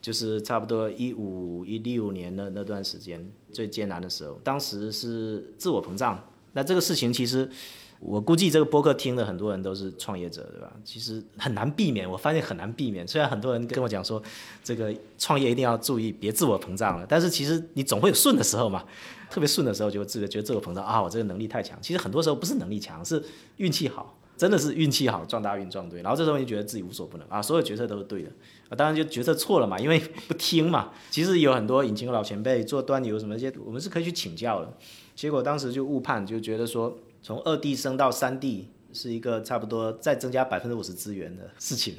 [0.02, 4.40] 就是差不多一五一六年的那段时间最艰难的时候。
[4.42, 6.20] 当时是自我膨胀，
[6.52, 7.48] 那这个事情其实
[8.00, 10.72] 我估计这个播客听的很多人都是创业者，对吧？
[10.84, 13.06] 其实很难避免，我发现很难避免。
[13.06, 14.20] 虽然很多人跟我讲说，
[14.64, 18.84] 这个创业一定要注意，别自我膨胀了，但是其实你总会有顺的时候嘛。
[19.30, 21.78] 特别顺的时候，就会自觉得自我膨胀啊，我这个能力太强。
[21.80, 23.22] 其实很多时候不是能力强，是
[23.58, 26.02] 运气好，真的是运气好，撞大运撞对。
[26.02, 28.30] 然后这时候你觉得自己无所不能啊，所有决策都是对的
[28.68, 30.90] 啊，当然就决策错了嘛，因为不听嘛。
[31.10, 34.72] 其实有很多引擎老前辈做端游什么这些，我们是可以去请教的。
[35.14, 36.98] 结果当时就误判，就觉得说。
[37.22, 41.96] 从二 D 升到三 D 是一个差不多再增加百分之五十资源的事情，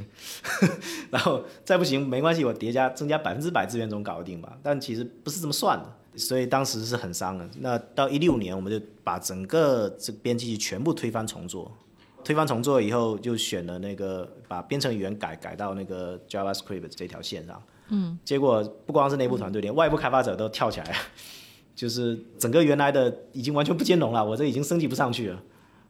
[1.12, 4.58] 然后再不行没关系，我叠加增加百分之百资源总搞得定吧？
[4.63, 7.45] 但其实不是这么算的，所以当时是很伤的。
[7.60, 11.69] 那到一六年，我们就把整个这个编辑器全部推翻重做，
[12.28, 17.63] 推翻重做以后，就选了那个把编程语言改改到那个 JavaScript 这条线上。
[17.88, 20.98] 嗯，结果不光是内部团队，连外部开发者都跳起来了。
[21.74, 25.42] 就是整个原来的已经完全不兼容了，我这已经升级不上去了，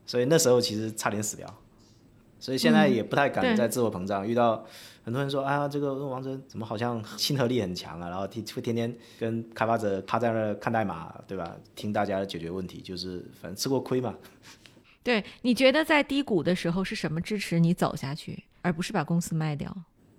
[0.06, 1.52] 所以那时候其实差点死掉，
[2.40, 4.28] 所以现在也不太敢再自我膨胀。
[4.28, 4.64] 遇到
[5.04, 11.56] 很多人说啊，这个王哲怎么好像亲和力很强啊，然后天会天天跟开发者趴在那看代码，对吧？
[11.76, 14.14] 听大家解决问题，就是反正吃过亏嘛。
[15.08, 19.74] 对，你觉得在低谷的时候是什么支持你走下去，而不是把公司卖掉？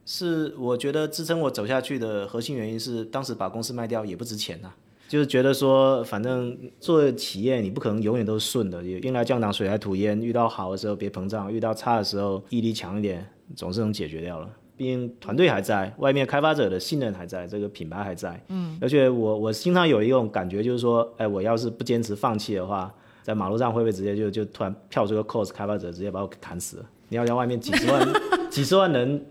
[0.06, 4.72] 是我觉得支撑我走下去的核心原因是，当时把公司卖掉也不值钱呐。
[5.06, 10.18] 就是觉得说，反正做企业你不可能永远都是顺的，兵来将挡，水来土掩。
[10.22, 14.48] 遇到好的时候别膨胀，遇到差的时候毅力强一点，总是能解决掉了。
[14.74, 18.42] 毕竟团队还在，外面开发者的信任还在，这个品牌还在。
[18.48, 18.78] 嗯。
[18.80, 22.90] 而且我我经常有一种感觉，就是说，哎，我要是不坚持放弃的话，
[23.28, 26.84] 在马路上会不会直接就就突然跳出个 cos 开发者，直接把我给砍死了？
[27.10, 28.08] 你要在外面几十万。
[28.48, 29.26] 几十万人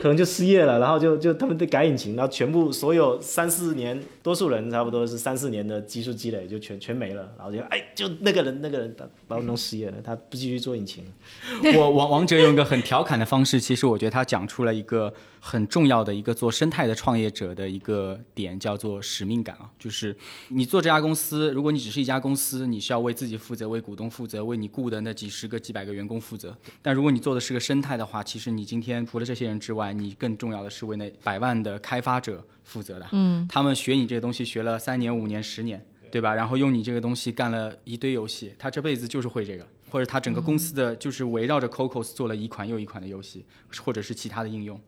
[0.00, 11.04] 可能就失业了，然后就就他们得改引擎，然后全部所有三四年，多数人差不多是三四年的技术积累就全全没了，然后就哎就那个人那个人把把我弄失业了，他不继续做引擎。
[11.76, 20.16] 我王王哲用一个很调侃的方式，其实我觉得他讲出了一个很重要的一个做生态的创业者的一个点，叫做使命感啊，就是
[20.50, 28.60] 你做这家公司，如果你只是一家公司，你是要为自己负责，为股东负责，为你雇的那几十个几百个员工负责，但如果你做的是个生态的话，其实你。
[28.60, 33.08] 你今天除了这些人之外，你更重要的是为那百万的开发者负责的。
[33.12, 36.34] 嗯，他们学你这个东西学了三年、五年、十年，对吧？
[36.34, 43.46] 然后用你这个东西干了一堆游戏，他这辈子就是会这个，或者他整个公司的就是围绕着 Cocos 做了一款又一款的游戏，
[43.82, 44.78] 或者是其他的应用。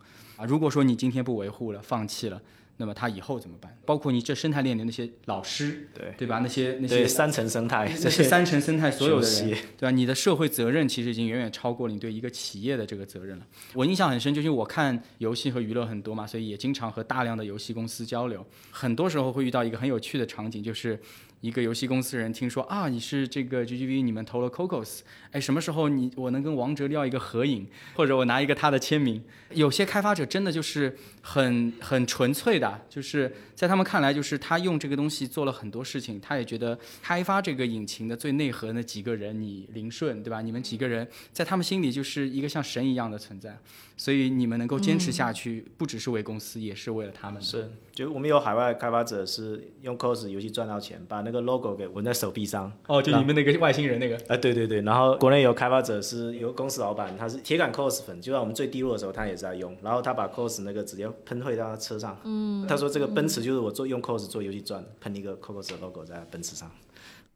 [0.42, 2.42] 啊，如果说你今天不维护了，放弃了。
[2.78, 3.78] 那么他以后怎么办？
[3.84, 6.40] 包括你这生态链的那些老师，对对吧？
[6.40, 9.90] 那些那些三层生态，这些三层生态所有的人，对吧？
[9.92, 13.46] 你的社会责任其实已经远远超过了你对一个企业的这个责任了。
[13.74, 18.44] 我印象很深，就是我看游戏和娱乐很多嘛，所以也经常和大量的游戏公司交流。
[18.72, 20.98] 很多时候会遇到一个很有趣的场景，就是。
[21.42, 25.00] 一个游戏公司人听说啊，你是这个 GGV，你们投了 Cocos，
[25.32, 29.20] 哎，什么时候你我能跟王哲要一个合影，或者我拿一个他的签名？
[29.50, 40.42] 有些开发者真的就是很很纯粹的，就是在他们看来，就是他用这个东西做了很多事情，他也觉得开发这个引擎的最内核那几个人，你林顺对吧？
[40.42, 43.56] 你们几个人在他们心里就是一个像神一样的存在。
[43.94, 47.40] 所以你们能够坚持下去，不只是为公司，也是为了他们。
[47.40, 52.72] 是，就我们有海外开发者是用 cos 游戏赚到钱，把那个 logo 给纹在手臂上。
[52.88, 54.16] 哦，就你们那个外星人那个。
[54.26, 54.80] 哎，对对对。
[54.80, 59.76] 然后国内有开发者是有公司老板，他是铁杆 cos 粉，就在我们最低落的时候，他也在用。
[59.82, 62.18] 然后他把 cos 那个直接喷绘到他车上。
[62.24, 62.66] 嗯。
[62.66, 66.70] 他说这个奔驰就是我做用 cos 做游戏赚，喷一个 cos 的 logo 在奔驰上。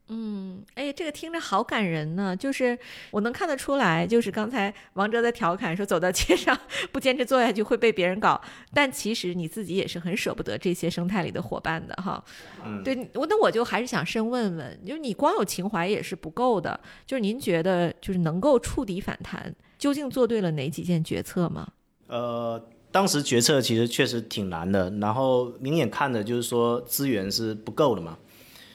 [0.08, 2.36] 嗯，哎，这个听着好感人呢。
[2.36, 2.78] 就是
[3.10, 6.56] 我能看得出来，就是刚才王哲在调侃说，走到街上
[6.92, 8.40] 不坚持做下去会被别人搞。
[8.72, 12.24] 但其实你自己也是很舍不得这些生态里的伙伴的哈。
[12.64, 16.78] 嗯，对，我那我就还是想深问问，就是你光有情怀也是不够的。
[17.04, 21.66] 就是您觉得，就是能够触底反弹，究竟做对了哪几件决策吗？
[22.06, 28.18] 呃，当时决策其实确实挺难的，然后明眼看的就是说资源是不够的嘛。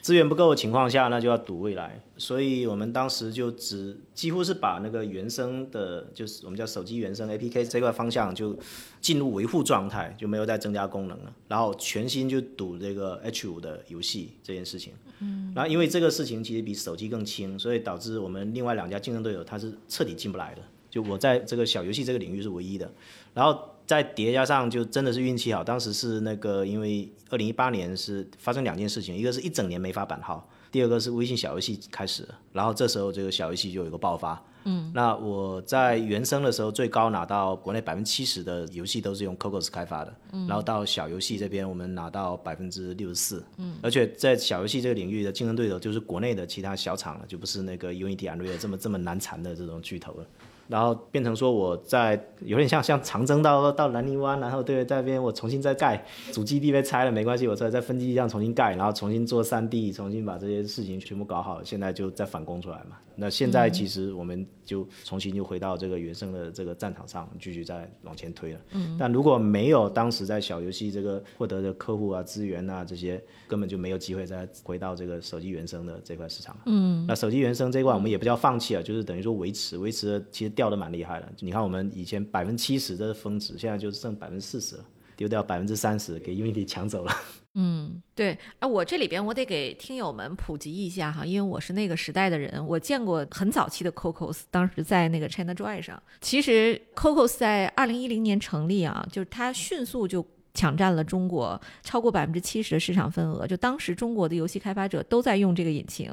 [0.02, 8.58] 资源不够的情况下，那就要赌未来，所以我们当时就只几乎是把那个原生的，就是我们叫手机原生 APK 这块方向就
[9.00, 11.32] 进入维护状态，就没有再增加功能了。
[11.48, 14.94] 然后全新就赌这个 H 五的游戏这件事情。
[15.20, 15.52] 嗯。
[15.56, 20.64] 然后因为这个事情其实比手机更轻，所以导致我们另外两家竞争对手他是彻底进不来的。
[20.90, 22.92] 就我在这个小游戏这个领域是唯一的。
[23.36, 34.42] 然后再叠加上就真的是运气好，当时是那个因为二零一八年是发生两件事情，一个是一整年没发版号，第二个是微信小游戏开始，然后这时候这个小游戏就有一个爆发。
[34.64, 50.26] 嗯，那我在原生的时候最高拿到国内百分之七十的游戏都是用 Cocos 开发的，嗯，然后到小游戏这边我们拿到百分之六十四，嗯，而且在小游戏这个领域的竞争对手就是国内的其他小厂了，就不是那个 Unity、Unreal 这么这么难缠的这种巨头了。
[50.72, 62.96] 然后变成说我在有点像像长征到到南泥湾，然后对在那边我重新再盖主基地被拆了没关系，我再在分基地上重新盖，然后重新做三 D，重新把这些事情全部搞好，现在就再反攻出来嘛。
[63.14, 68.60] 那现在其实我们就重新就回到这个原生的这个战场上，继续再往前推了。
[68.72, 68.96] 嗯。
[68.98, 76.58] 但如果没有当时在小游戏这个获得的客户啊、资源啊这些，根本就没有机会再回到这个手机原生的这块市场。
[76.66, 77.06] 嗯。
[77.06, 81.28] 那手机原生这块我们也不叫放弃啊，就是等于说维持，维持其实掉的蛮厉害的。
[81.40, 87.12] 你看我们以前百分之七十的峰值，现在就剩百分之四十了，丢掉百分之三十给 Unity 抢走了。
[87.56, 96.02] 嗯，对，啊，我这里边我得给听友们普及一下哈，因为我是那个时代的人，我见过很早期的 Cocos，当时在那个 ChinaJoy 上。
[96.22, 100.24] 其实 Cocos 在二零一零年成立啊，就是它迅速就。
[100.54, 106.12] 抢占了中国超过百分之七十的市场份额，就当时中国的游戏开发者都在用这个引擎。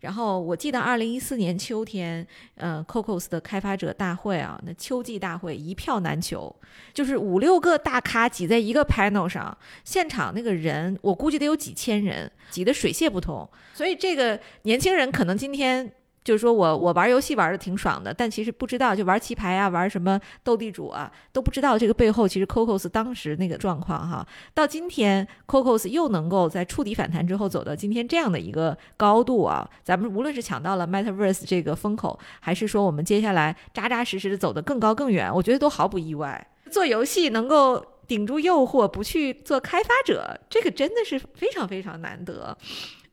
[0.00, 6.54] 然后我记得二零一四年秋天，呃，Cocos 的开发者大会啊，那秋季大会一票难求，
[6.92, 13.48] 就是五六个大咖挤在一个 panel 上，现场那个人我估计得有几千人，挤得水泄不通。
[13.72, 15.92] 所以这个年轻人可能今天。
[16.26, 24.26] 就是说我我玩游戏玩的挺爽的，但其实不知道就玩棋牌啊，玩什么斗地主啊，都不知道这个背后其实 Cocos 当时那个状况哈。
[24.52, 36.44] 到今天 Cocos 又能够在触底反弹之后走到今天这样的一个高度啊，咱们无论是抢到了 Metaverse 这个风口，还是说我们接下来扎扎实实的走得更高更远，我觉得都毫不意外。
[36.72, 42.58] 做游戏能够顶住诱惑不去做开发者，这个真的是非常非常难得。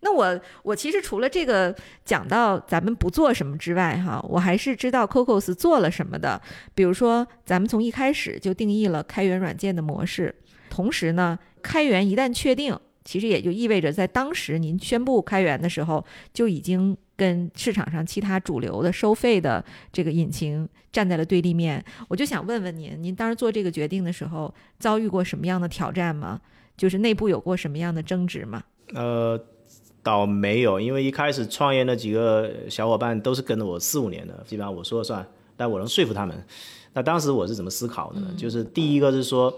[0.03, 6.39] 那我我其实除了这个讲到咱们不做什么之外，哈，我还是知道 Cocos 做了什么的。
[6.75, 10.35] 比如说，咱们从一开始就定义了开源软件的模式，
[10.69, 19.63] 同时呢，开源一旦确定，其实也就意味着在当时您宣布开源的时候，就已经跟市场上其他主流的收费的
[19.93, 21.81] 这个引擎站在了对立面。
[22.09, 26.41] 我就想问问您，您当时做这个决定的时候，遭遇过什么样的挑战吗？
[26.75, 28.61] 就是内部有过什么样的争执吗？
[28.93, 29.41] 呃。
[30.03, 36.35] 倒没有，因为一开始创业那几个小伙伴都是跟着我四五年的，基本上我说了算，但我能说服他们。
[36.93, 38.27] 那当时我是怎么思考的呢？
[38.37, 39.51] 就是第一个是说，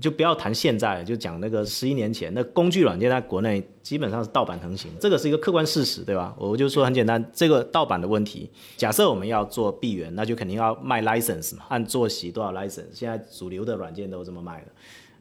[0.00, 6.34] 就不要谈现在，就讲那个十一年前，那工具软件在国内基本上是盗版横行，这个是一个客观事实，对吧？
[6.36, 14.66] 我就说很简单，这个盗版的问题，假设我们要做闭源，那就肯定要卖 license 嘛，按坐席多少 license，现在主流的软件都这么卖的。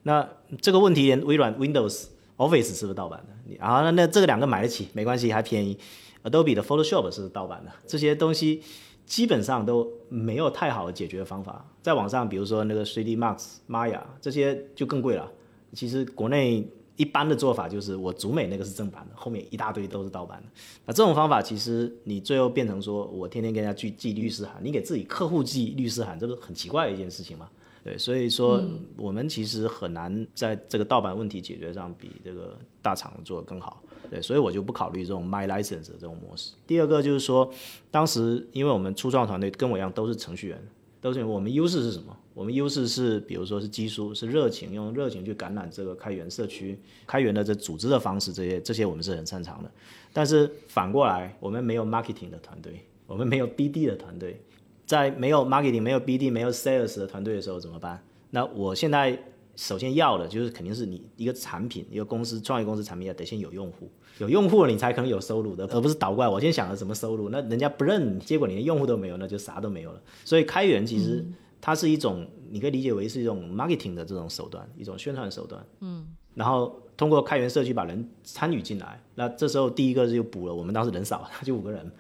[0.02, 0.28] 那
[0.60, 2.08] 这个问题连微软 Windows。
[2.48, 3.34] Office 是不是盗版的？
[3.46, 5.78] 你啊那那这个两个买得起，没关系，还便宜。
[6.24, 8.62] Adobe 的 Photoshop 是盗版的，这些东西
[9.06, 11.66] 基本上都没有太好的解决方法。
[11.82, 15.30] 在网上，比如说那个 3D Max、Maya 这些就更贵了。
[15.74, 20.50] 其实国内一般的做法就是我主美那个是正版的，后面一大堆都是盗版的。
[20.86, 27.50] 那这种方法其实你最后变成说我天天跟人家去寄律师函，你给自己客户寄律师函，这不是很奇怪的一件事情吗？
[27.84, 28.64] 对，所以说
[28.96, 33.84] 我们其实很难在这个盗版问题解决上比这个大厂做的更好。
[34.10, 36.54] 对，所以我就不考虑这种 my license 这种模式。
[36.66, 37.52] 第二个就是说，
[37.92, 40.62] 当时因为我们初创团队跟我一样都是程序员，
[41.02, 42.16] 都是我们优势是什么？
[42.34, 49.70] 我们优势是比如说是技术，是热情，用热情去感染这个开源社区、开源的这组织的方式，这些这些我们是很擅长的。
[50.14, 54.42] 但是反过来，我们没有 marketing 的团队，我们没有 BD 的团队。
[54.86, 58.04] 在没有 marketing、没有 BD、没有 sales 的团队的时候怎么办？
[58.32, 59.18] 那我现在
[59.56, 66.30] 首先要的就是肯定是你一个产品、一个公司、创业公司产品要得先有用户，有用户了你才可能有收入的，而不是倒过来。
[66.30, 70.02] 我先想着怎么收入，那人家不认，结果你连用户都没有，那就啥都没有了。
[70.26, 71.24] 所以开源其实
[71.62, 75.64] 它是一种，你可以理解为是一种 marketing 的这种手段，一种宣传手段。
[75.82, 76.08] 嗯。
[76.34, 81.92] 然后通过开源社区把人参与进来，那这时候第一个就补了，我们当时人少， 就五个人。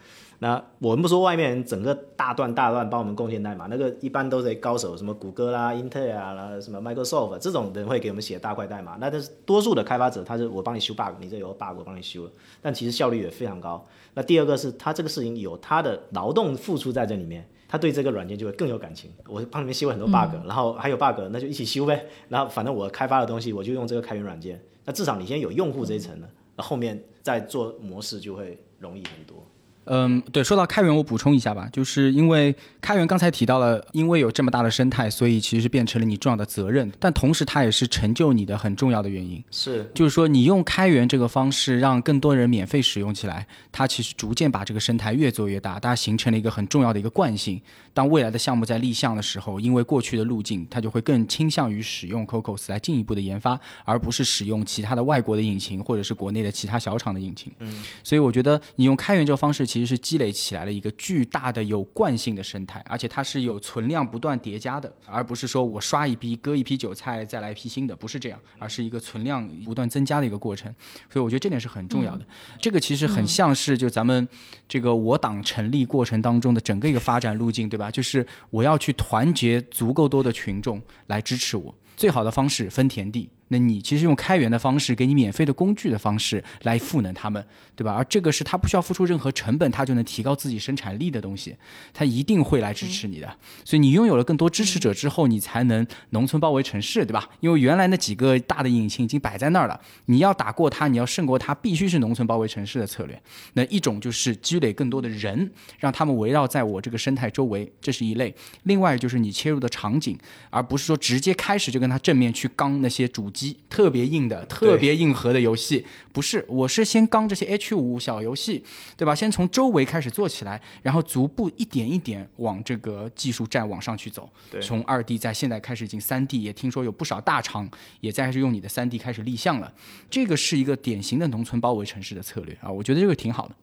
[0.44, 8.98] 那我们不说外面人整个大段大段帮我们贡献代码，那个一般都是高手，什么谷歌啦、英特尔啊、什么 Microsoft 这种人会给我们写大块代码。
[9.00, 13.88] 那但是多数的开发者，他是我帮你修 bug，你这有个 bug 我帮你修了，但其实效率也非常高。
[14.16, 19.10] 那第二个是他这个事情有他的劳动付出在这里面，他对这个软件就会更有感情。
[19.30, 22.06] 我帮你们修很多 bug，然后还有 bug，那就一起修呗。
[22.28, 26.28] 然后反正我开发的东西我就用这个开源软件，那至少你先有用户这一层了，
[26.58, 29.42] 那后面再做模式就会容易很多。
[29.86, 39.44] 嗯，对，说到开源，我补充一下吧，就是因为开源刚才提到了，因为有这么大的生态，所以其实变成了你重要的责任，但同时它也是成就你的很重要的原因。
[39.52, 47.60] 是，就是说你用开源这个方式让更多人免费使用起来，它其实逐渐把这个生态越做越大，大家形成了一个很重要的一个惯性。
[47.94, 57.52] 当未来的项目在立项的时候，因为过去的路径，它就会更倾向于使用 Cocos 来进一步的研发，而不是使用其他的外国的引擎或者是国内的其他小厂的引擎。
[57.60, 59.68] 嗯，所以我觉得你用开源这个方式。
[59.74, 70.72] 其实是积累起来了一个巨大的有惯性的生态，而且它是有存量不断叠加的，而不是说我刷一批割一批韭菜再来一批新的，不是这样，而是一个存量不断增加的一个过程。
[71.10, 72.24] 所以我觉得这点是很重要的。
[72.62, 74.28] 这个其实很像是就咱们
[74.70, 77.90] 这个我党成立过程当中的整个一个发展路径，对吧？
[77.90, 83.28] 就是我要去团结足够多的群众来支持我，最好的方式分田地。
[83.54, 87.46] 那你其实用开源的方式，给你免费的工具的方式来赋能他们，
[87.76, 87.94] 对吧？
[87.94, 91.56] 而这个是他不需要付出任何成本，他就能提高自己生产力的东西，
[91.94, 93.32] 他一定会来支持你的。
[93.64, 97.30] 所以你拥有了更多支持者之后，你才能农村包围城市，对吧？
[97.42, 103.22] 因为原来那几个大的引擎已经摆在那儿了，你要打过他，你要胜过他，必须是农村包围城市的策略。
[103.54, 108.34] 那一种就是积累更多的人，让他们围绕在我这个生态周围，这是一类；
[108.64, 110.18] 另外就是你切入的场景，
[110.50, 113.43] 而不是说直接开始就跟他正面去刚那些主机。
[113.68, 118.64] 特别硬的、特别硬核的游戏，不是，我是先刚这些 H 五小游戏，
[118.96, 119.16] 对吧？
[119.16, 124.30] 先从周围开始做起来，然后逐步一点一点往这个技术站往上去走。
[124.62, 127.68] 从二 D 在现在开始已经三 D，也听说有不少大厂
[128.02, 129.74] 也在开始用你的三 D 开始立项了。
[130.10, 133.56] 这个是一个典型的农村包围城市的策略啊，我觉得这个挺好的。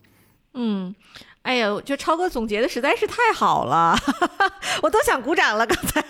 [0.54, 0.94] 嗯。
[1.42, 3.96] 哎呀，我觉得超哥总结的实在是太好了，
[4.82, 5.66] 我都想鼓掌了。
[5.66, 6.02] 刚才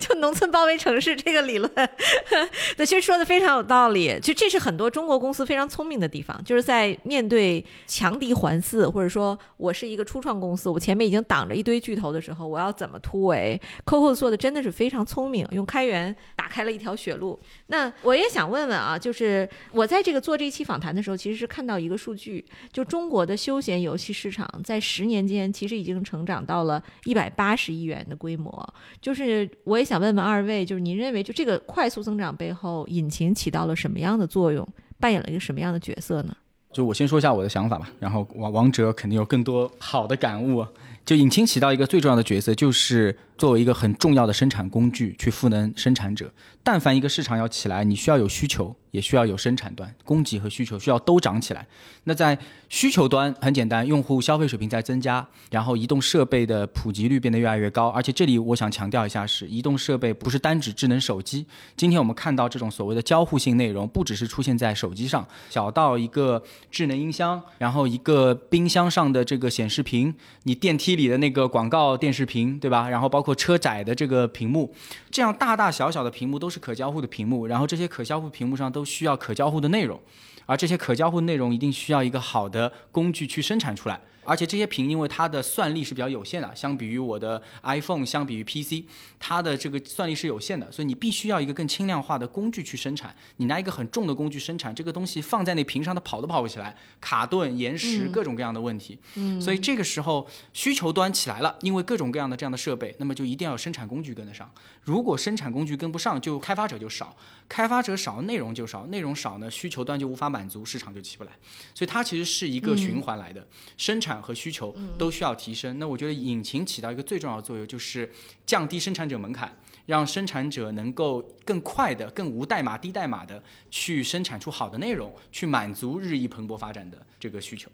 [0.00, 1.70] 就农村包围城市这个理论，
[2.76, 4.18] 那其实说的非常有道理。
[4.20, 17.40] 就这是很多中国公司非常聪明的地方，就是在面对强敌环伺，或者说我是一个初创公司，我前面已经挡着一堆巨头的时候，我要怎么突围？Coco 做的真的是非常聪明，用开源打开了一条血路。
[17.68, 24.44] 那我也想问问啊，就是我在这个做这一期访谈的时候，其实是看到一个数据，就中国的休闲游戏市场。
[24.64, 28.74] 在十年间，其实已经成长到了一百八十亿元的规模。
[29.00, 34.66] 就是我也想问问二位，就是您认为就这个快速增长背后，引擎起到了什么样的作用，
[34.98, 36.34] 扮演了一个什么样的角色呢？
[36.72, 40.66] 就我先说一下我的想法吧，然后王王哲肯定有更多好的感悟。
[41.04, 46.32] 就引擎起到一个最重要的角色，就是作为一个很重要的生产工具，去赋能生产者。
[46.62, 48.74] 但凡一个市场要起来，你需要有需求。
[48.94, 51.66] 也需要有生产端，供给和需求需要都涨起来。
[52.04, 52.38] 那在
[52.68, 57.88] 需求端很简单，用户消费水平在增加，然后移动设备的普及率变得越来越高。
[57.88, 61.44] 而且这里我想强调一下，是移动设备不是单指智能手机。
[61.76, 66.40] 今天我们看到这种所谓的交互性内容，不只是出现在手机上，小到一个
[66.70, 70.14] 智能音箱，然后一个冰箱上的这个显示屏，
[70.44, 72.88] 你电梯里的那个广告电视屏，对吧？
[72.88, 74.72] 然后包括车载的这个屏幕，
[75.10, 78.83] 这样大大小小的屏幕都是可交互的屏幕，然后这些可交互屏幕上都。
[78.84, 80.00] 需要可交互的内容，
[80.46, 84.00] 而这些可交互内容一定需要一个好的工具去生产出来。
[84.26, 88.82] 而且这些屏，因为它的算力是比较有限的，相比于我的 iPhone，相比于 PC，
[89.20, 93.14] 它的这个算力是有限的，所以你必须要一个更轻量化的工具去生产。
[93.36, 98.98] 你拿一个很重的工具生产这个东西，放在那屏上，它跑都跑不起来，卡顿、延时，各种各样的问题。
[99.16, 104.50] 嗯，所以这个时候需求端起来了，因为各种各样的这样的设备，那么就一定要有生产工具跟得上。
[104.84, 107.14] 如果生产工具跟不上，就开发者就少，
[107.48, 111.30] 开发者少，内容就少，内容少呢，需求端就无法满足，市场就起不来。
[111.74, 114.14] 所以它其实是一个循环来的，生产。
[114.24, 118.10] 和需求都需要提升，那我觉得引擎起到一个最重要的作用，就是
[118.46, 127.70] 降低生产者门槛，让生产者能够更快的、更无代码、低代码的去生产出好的内容，去满足日益蓬勃发展的这个需求。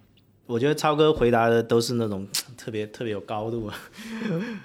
[0.47, 3.71] 我觉得超哥回答的都是那种特别特别有 高度，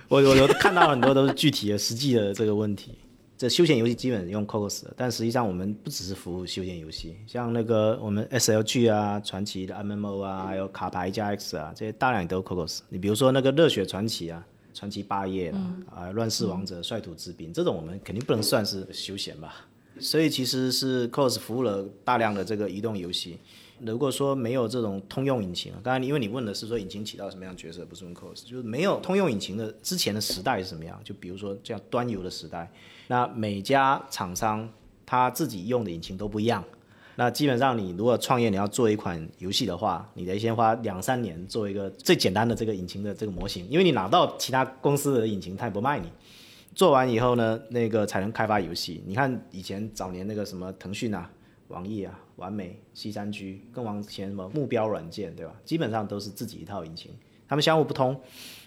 [0.08, 2.97] 我我有看到很多都是具体的、实际的这个问题。
[3.38, 12.79] 这休闲游戏基本用 Cocos，但实际上我们不只是服务休闲游戏，像那个我们 SLG 啊、传奇的 MMO 啊，还有卡牌加 X 啊，这些大量都 Cocos。
[12.88, 14.41] 你比如说那个热血传奇啊、
[14.73, 19.67] 传奇八叶啊、啊乱世王者、率土之滨，这种我们肯定不能算是休闲吧。
[19.99, 23.38] 所以其实是 Cocos 服务了大量的这个移动游戏。
[23.81, 30.97] 如果说没有这种通用引擎，刚才因为你问的是说引擎起到什么样角色，不是用 Cocos，就是没有通用引擎的之前的时代是什么样？
[31.03, 32.71] 就比如说这样端游的时代。
[33.08, 34.68] 那每家厂商
[35.06, 36.64] 他自己用的引擎都不一样，
[37.16, 46.12] 那基本上你如果创业你要做一款游戏的话，你得先花两三年做一个最简单的这个引擎的这个模型，因为你拿到其他公司的引擎，他也不卖你。
[46.74, 49.01] 做完以后呢，那个才能开发游戏。
[49.06, 51.30] 你看以前早年那个什么腾讯啊，
[51.70, 55.53] 网易啊、完美、西山居，更往前什么目标软件，对吧？
[55.64, 57.12] 基本上都是自己一套引擎，
[57.47, 58.20] 他们相互不通。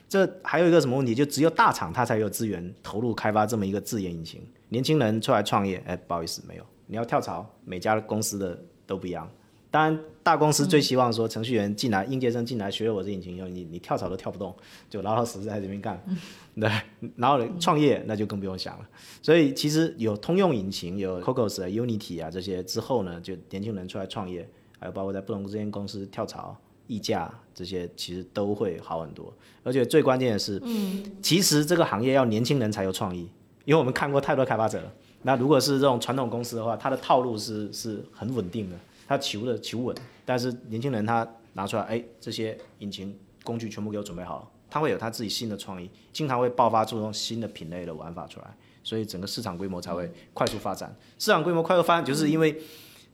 [0.09, 1.15] 这还有一个什么问题？
[1.15, 4.41] 就只有大厂它才有资源投入开发这么一个自研引擎。
[4.71, 6.65] 年轻人出来创业，哎，不好意思，没有。
[6.87, 9.31] 你要跳槽，每家公司的都不一样。
[9.71, 14.55] 当然，大公司最希望说程序员进来，应届生进来学了我这引擎以后，你你跳槽都跳不动，
[14.89, 16.03] 就老老实实在这边干。
[16.59, 16.71] 对，
[17.17, 18.89] 然后创业那就更不用想了。
[19.21, 24.49] 所以其实有通用引擎，有 Cocos 啊、Unity 啊这些之后呢，就年轻人出来创业，
[24.81, 26.57] 还有包括在不同这间公司跳槽、
[26.89, 29.33] 溢价这些，其实都会好很多。
[29.63, 33.31] 而且最关键的是，嗯，其实这个行业要年轻人才有创意，
[33.65, 34.93] 因为我们看过太多开发者了。
[35.23, 38.77] 那如果是这种传统公司的话，它的套路是是很稳定的。
[39.07, 50.95] 它求的求稳，但是年轻人他拿出来，哎，这些引擎工具全部给我准备好了，他会有他自己新的创意，经常会爆发出这种新的品类的玩法出来，所以整个市场规模才会快速发展。
[51.19, 52.61] 市场规模快速发展，就是因为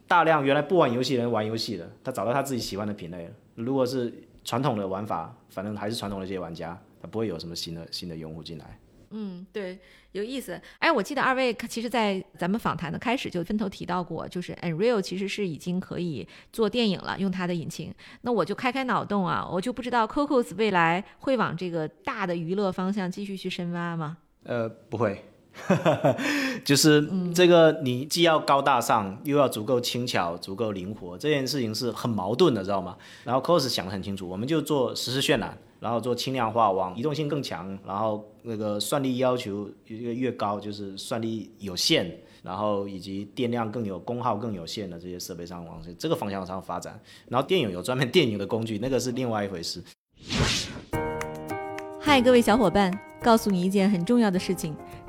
[0.09, 3.31] 大量原来不玩游戏的人玩游戏了，他找到他自己喜欢的品类了。
[3.55, 4.12] 如果是
[4.44, 8.78] 传统的玩法，反正还是传统的这些玩家，他不会有什么新的新的用户进来。
[9.16, 9.78] 嗯，对，
[10.11, 10.61] 有意思。
[10.80, 17.94] 哎，我记得二位其实，在咱们访谈的开始就分头提到过，就是 Unreal 其实是已经可以做电影了，用它的引擎。
[18.22, 24.18] 那我就开开脑洞啊，我就不知道 Cocos 未来会往这个大的娱乐方向继续去深挖吗？
[24.42, 25.24] 呃，不会，
[26.64, 32.96] 就是这个你既要高大上，又要足够轻巧、足够灵活，这件事情是很矛盾的，知道吗？
[33.24, 35.57] 然后，Cos 想得很清楚，我们就做实时渲染。
[35.80, 42.11] 然后做轻量化，往移动性更强，然后那个算力要求越越高，就是算力有限，
[42.42, 46.98] 然后以及电量更有、功耗更有限的这些设备上往这个方向上发展。
[47.28, 49.84] 然后电影有专门电影的工具，那个是另外一回事。
[52.00, 52.90] 嗨，各位小伙伴，
[53.22, 54.74] 告诉你一件很重要的事情：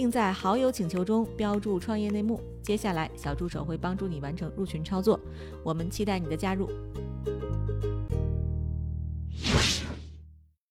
[0.00, 2.40] 并在好友请求中标注“创业内幕”。
[2.64, 5.20] 接下来，小助手会帮助你完成入群操作。
[5.62, 6.70] 我们期待你的加入。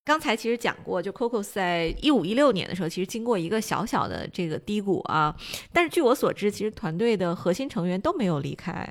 [0.04, 5.38] 刚才其实讲过，就 Coco 在一五一六年的时候，其实经过一个小小的这个低谷啊。
[5.72, 8.84] 但是据我所知，其实团队的核心成员都没有离开。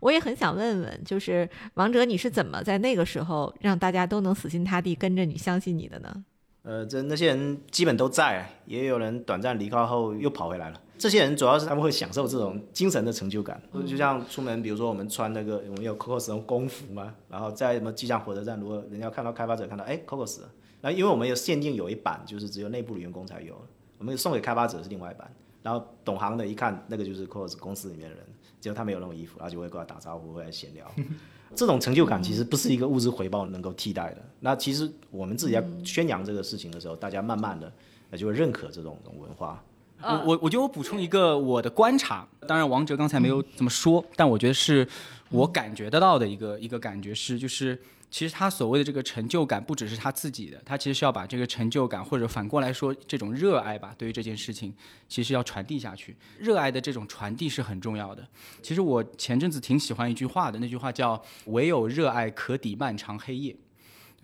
[0.00, 6.24] 我也很想问问，就是王哲，你是怎么在那个时候让大家都能死心塌地跟着你、相信你的呢？
[6.64, 10.80] 呃，这那些人基本都在，也有人短暂离开后又跑回来了。
[10.96, 20.40] 这些人主要是他们会享受这种精神的成就感，就像出门，比如说我们穿那个我们有 Cocos 的工服嘛，然后在什么机场、火车站，如果人家看到开发者看到哎 Cocos，
[20.80, 23.54] 那因为我们有限定有一版，就是只有内部的员工才有，
[23.98, 25.30] 我们送给开发者是另外一版，
[25.62, 28.24] 然后懂行的一看，那个就是 Cocos 公司里面的人，
[28.60, 30.90] 只有他没有那种衣服，然后就会过来打招呼，会来闲聊。
[31.54, 34.18] 这种成就感其实不是一个物质回报能够替代的。
[34.40, 37.72] 那其实我们自己在宣扬这个事情的时候，大家慢慢的
[38.18, 39.62] 就会认可这种文化。
[40.02, 44.86] 我我我觉得我补充一个我的观察，当然王哲刚才没有怎么说，但我觉得是
[45.30, 47.80] 我感觉得到的一个一个感觉是就是。
[48.14, 54.72] 其实他所谓的这个成就感，不只是他自己的，他其实是要把这个成就感，或者反过来说这种热爱吧，对于这件事情，
[55.08, 56.16] 其实要传递下去。
[56.38, 58.24] 热爱的这种传递是很重要的。
[58.62, 63.56] 其实我前阵子挺喜欢一句话的，那句话叫“唯有热爱可抵漫长黑夜”。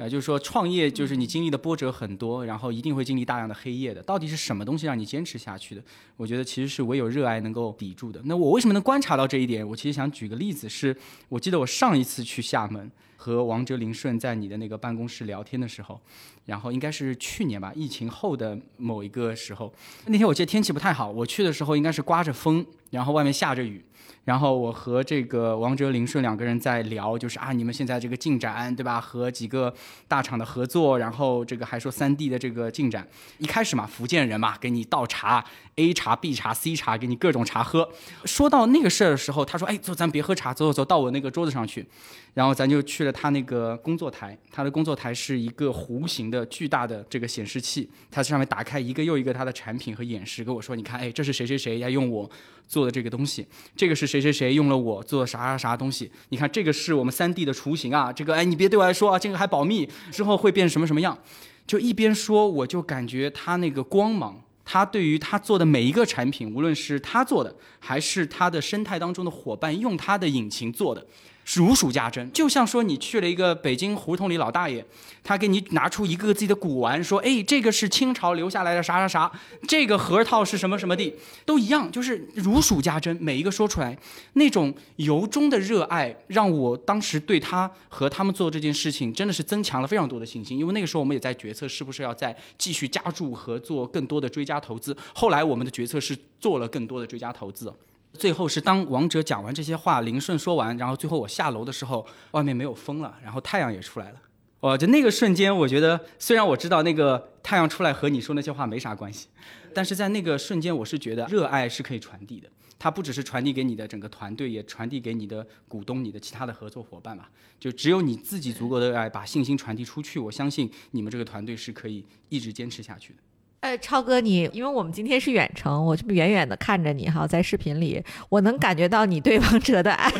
[0.00, 4.02] 啊，就是说创业就是你经历的波折很多，然后一定会经历大量的黑夜的。
[4.02, 5.82] 到底是什么东西让你坚持下去的？
[6.16, 8.20] 我觉得其实是唯有热爱能够抵住的。
[8.24, 9.66] 那我为什么能观察到这一点？
[9.68, 10.96] 我其实想举个例子，是
[11.28, 12.90] 我记得我上一次去厦门。
[13.22, 16.00] 和王哲林顺在你的那个办公室聊天的时候，
[16.46, 19.70] 然后应该是去年吧，疫情后的某一个时候，
[20.06, 23.84] 那天我记得天气不太好，我去的时候应该是刮着风，然后外面下着雨。
[24.24, 29.00] 然后我和这个王哲林顺两个人在聊，就是啊，你们现在这个进展对吧？
[29.00, 29.72] 和几个
[30.06, 33.06] 大厂的合作，然后这个还说三 D 的这个进展。
[33.38, 35.44] 一开始嘛，福建人嘛，给你倒茶
[35.76, 37.88] ，A 茶、B 茶、C 茶，给你各种茶喝。
[38.24, 41.86] 说到那个事儿的时候，他说，哎，走，咱别喝茶，走走走到我那个桌子上去。
[42.34, 52.30] 然后咱就去了他那个工作台，他的工作台是一个弧形的巨大的这个显示器，他上面打开一个又一个他的产品和演示，跟我说，你看，哎，这是谁谁谁要用我
[52.68, 54.10] 做的这个东西，这个是。
[54.10, 56.10] 谁谁谁用了我做啥啥啥东西？
[56.30, 58.12] 你看这个是我们三 D 的雏形啊！
[58.12, 61.16] 这个哎，你别对我说啊，这个还保密，之后会变什么什么样？
[61.64, 71.06] 就一边说，我就感觉他那个光芒，他对于他做的每一个产品，无论是他做的，还是他的生态当中的伙伴用他的引擎做的，
[71.54, 74.84] 如数家珍，就像说你去了一个北京胡同里老大爷，
[75.24, 79.32] 他给你拿出一个自己的古玩，说，哎，这个是清朝留下来的啥啥啥，
[79.66, 81.12] 这个核桃是什么什么地，
[81.44, 83.98] 都一样，就是如数家珍，每一个说出来，
[84.34, 97.72] 那种由衷的热爱，让我当时对他和他们做这件事情真的是增强了非常多的信心，因为那个时候我们也在决策是不是要再继续加注合作更多的追加投资，后来我们的决策是做了更多的追加投资。
[98.12, 104.20] 最后是当王者讲完这些话，林顺说完，然后最后我下楼的时候，外面没有风了，然后太阳也出来了。
[104.60, 109.28] 哦，就那个瞬间，我觉得虽然我知道那个太阳出来和你说那些话没啥关系，
[109.72, 112.48] 但是在那个瞬间，我是觉得热爱是可以传递的。
[112.78, 117.30] 它不只是传递给你的整个团队，也传递给你的股东、你的其他的合作伙伴吧。
[117.58, 123.18] 就只有你自己足够的爱，把信心传递出去，我相信你们这个团队是可以一直坚持下去的。
[123.60, 130.10] 呃，超哥，你因为我们今天是远程，我这么远远的看着你哈，在视频里，我能感觉到你对王者的爱。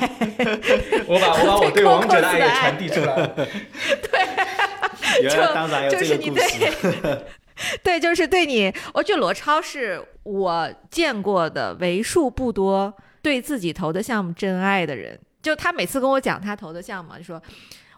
[1.09, 3.26] 我把我把我对王者的爱也传递出来了。
[3.34, 7.22] 对，原来当然有这个故事。
[7.82, 15.18] 对，就是对你，我觉得罗超是我见过的为数不多对自己投的项目真爱的人。
[15.41, 17.41] 就他每次跟我讲他投的项目，就说：“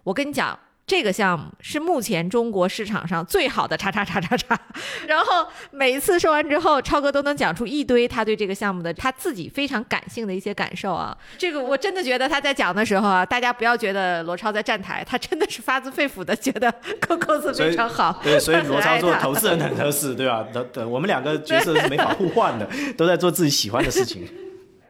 [0.04, 4.58] 我跟你讲。”这个项目是目前中国市场上最好的，叉叉叉叉叉。
[5.06, 11.16] 然后每一次说完之后，超哥都能讲出一堆他对这个项目的他自己非常感性的一些感受啊。
[11.38, 16.70] 这个我真的觉得他在讲的时候啊，大家不要觉得罗超在站台，他真的是发自肺腑的觉得
[17.00, 18.20] COCOS 非常好。
[18.22, 20.44] 对，所以罗超做投资人很合适，对吧？
[20.52, 22.68] 等等，我们两个角色是没法互换的，
[22.98, 24.28] 都在做自己喜欢的事情。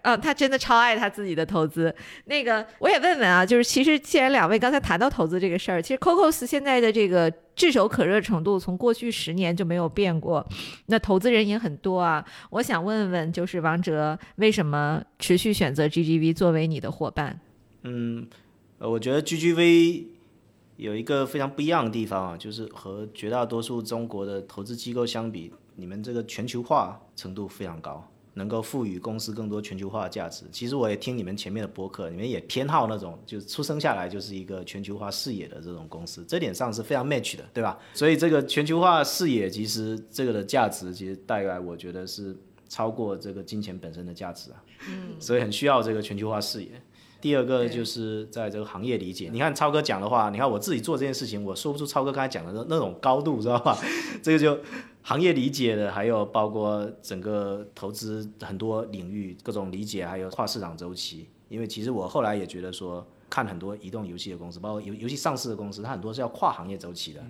[0.03, 1.95] 嗯，他真的超爱他自己的投资。
[2.25, 10.45] 那个，我也问问啊，就是其实既然两位刚才谈到投资这个事儿，其实 COCOS 现在的这个炙手可热程度，从过去十年就没有变过。
[10.87, 12.25] 那投资人也很多啊。
[12.51, 17.39] 我想问问，就是王哲为什么持续选择 GGV 作为你的伙伴？
[17.83, 18.27] 嗯，
[18.79, 20.05] 呃，我觉得 GGV
[20.79, 28.09] 有一个非常不一样的地方啊，就是和绝大多数中国的投资机构相比，你们这个全球化程度非常高。
[28.35, 30.45] 能够赋予公司更多全球化的价值。
[30.51, 37.79] 其实我也听你们前面的播客，你们也偏好那种就是出生下来就是一个全球化视野的这种公司，这点上是非常 match 的，对吧？
[37.95, 42.37] 所以这个全球化视野，其实这个的价值其实带来，我觉得是
[42.69, 44.65] 超过这个金钱本身的价值啊。
[44.89, 45.11] 嗯。
[45.21, 46.71] 所以很需要这个全球化视野。
[47.23, 49.31] 第二个就是在这个行业理解。
[49.33, 53.79] 你看超哥讲的话，你看我自己做这件事情，我说不出超哥刚才讲的那那种高度，知道吧？
[54.23, 54.59] 这个就。
[55.05, 61.27] 行业理解的，还有包括整个投资很多领域各种理解，还有跨市场周期。
[61.49, 67.21] 因为其实我后来也觉得说，看很多移动游戏的公司，包括游游戏上市的公司，它很多是要跨行业周期的，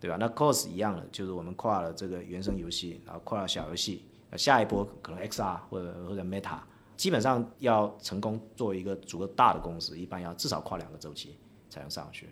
[0.00, 0.16] 对吧？
[0.18, 4.02] 那 cos 一样的，就是我们跨了这个原生游戏，然后跨了小游戏，
[4.36, 6.58] 下一波可能 XR 或者或者 Meta，
[7.02, 11.36] 基本上要成功作为一个足够大的公司，一般要至少跨两个周期
[11.68, 12.28] 才能上去。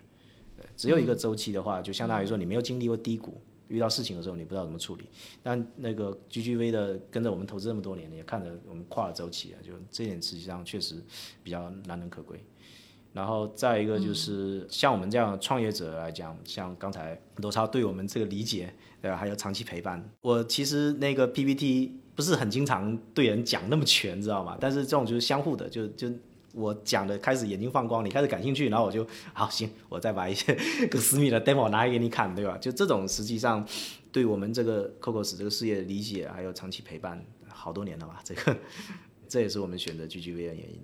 [0.56, 3.42] 对，只有一个周期的话，就相当于说你没有经历过低谷。
[3.66, 5.08] 遇到事情的时候，你不知道怎么处理。
[5.42, 11.02] 但那个 GGV 的跟着我们投资这么多年，也看着我们跨了周期啊，就这点实际上确实
[11.42, 12.44] 比较难能可贵。
[13.12, 19.16] 然后再一个就是像我们这样创业者来讲，像刚才罗超对我们这个理解，对吧？
[19.16, 20.08] 还有长期陪伴。
[20.20, 24.56] 我其实那个 PPT 不是很经常对人讲那么全，知道吗？
[24.60, 26.10] 但是这种就是相互的，就就。
[26.52, 30.52] 我讲的开始眼睛放光，你开始感兴趣，然后我就好行，我再把一些
[30.90, 32.58] 更 私密的 demo 拿来给你看，对吧？
[32.58, 33.64] 就这种实际上
[34.10, 38.20] 对我们这个 Cocos 这个事业的理解，还有长期陪伴，好多年了吧？
[38.24, 38.56] 这个
[39.28, 40.80] 这也是我们选择 GGV 的原因。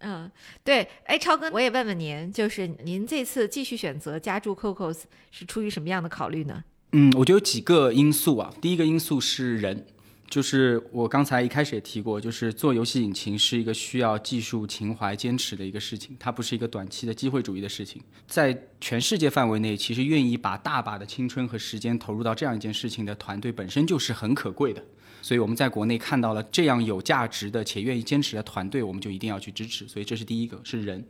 [0.00, 0.28] 嗯，
[0.64, 6.64] 对，哎，超哥，我也问问您，就是您这次继续选择加注 Cocos 是出于什么样的考虑呢？
[6.90, 9.86] 嗯，我觉得有几个因素啊，第一个因素是人。
[10.28, 18.02] 就是我刚才一开始也提过，就是做游戏引擎是一个需要技术情怀、坚持的一个事情，它不是一个短期的机会主义的事情。
[18.26, 18.52] 在
[18.84, 24.84] 全世界范围内，其实愿意把大把的青春和时间投入到这样一件事情的团队本身就是很可贵的。
[25.22, 29.88] 所以我们在国内看到了这样有价值的且愿意坚持的团队，我们就一定要去支持。
[29.88, 31.02] 所以这是第一个，是人。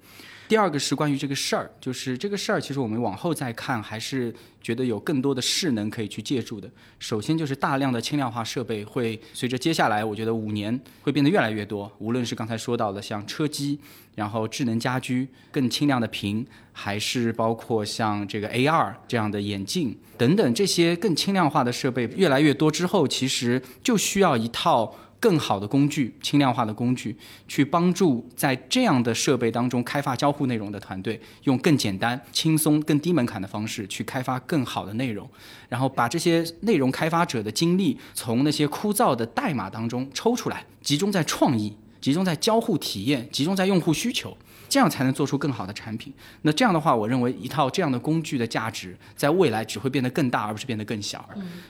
[0.46, 6.70] 第二个是关于这个事儿，就是这个事儿，其实我们往后再看，还是觉得有更多的势能可以去借助的。
[7.00, 11.90] 首先就是大量的轻量化设备会随着接下来，我觉得五年会变得越来越多。
[11.98, 13.80] 无论是刚才说到的像车机，
[14.14, 24.94] 然后智能家居、更轻量的屏，还是包括像这个 AR 这样的眼镜等等这些更轻量化的设备越来越多之后，其实就需要一套。
[25.20, 27.16] 更好的工具，轻量化的工具，
[27.48, 35.26] 去帮助在这样的设备当中开发交互内容的团队，用更简单、轻松、更低门槛的方式去开发更好的内容，
[35.70, 41.74] 然后把这些内容开发者的精力从那些枯燥的代码当中抽出来，集中在创意，
[42.04, 44.36] 集中在交互体验，集中在用户需求。
[44.68, 46.12] 这样才能做出更好的产品。
[46.42, 51.26] 那这样的话，我认为一套这样的工具的价值，在未来只会变得更大，而不是变得更小。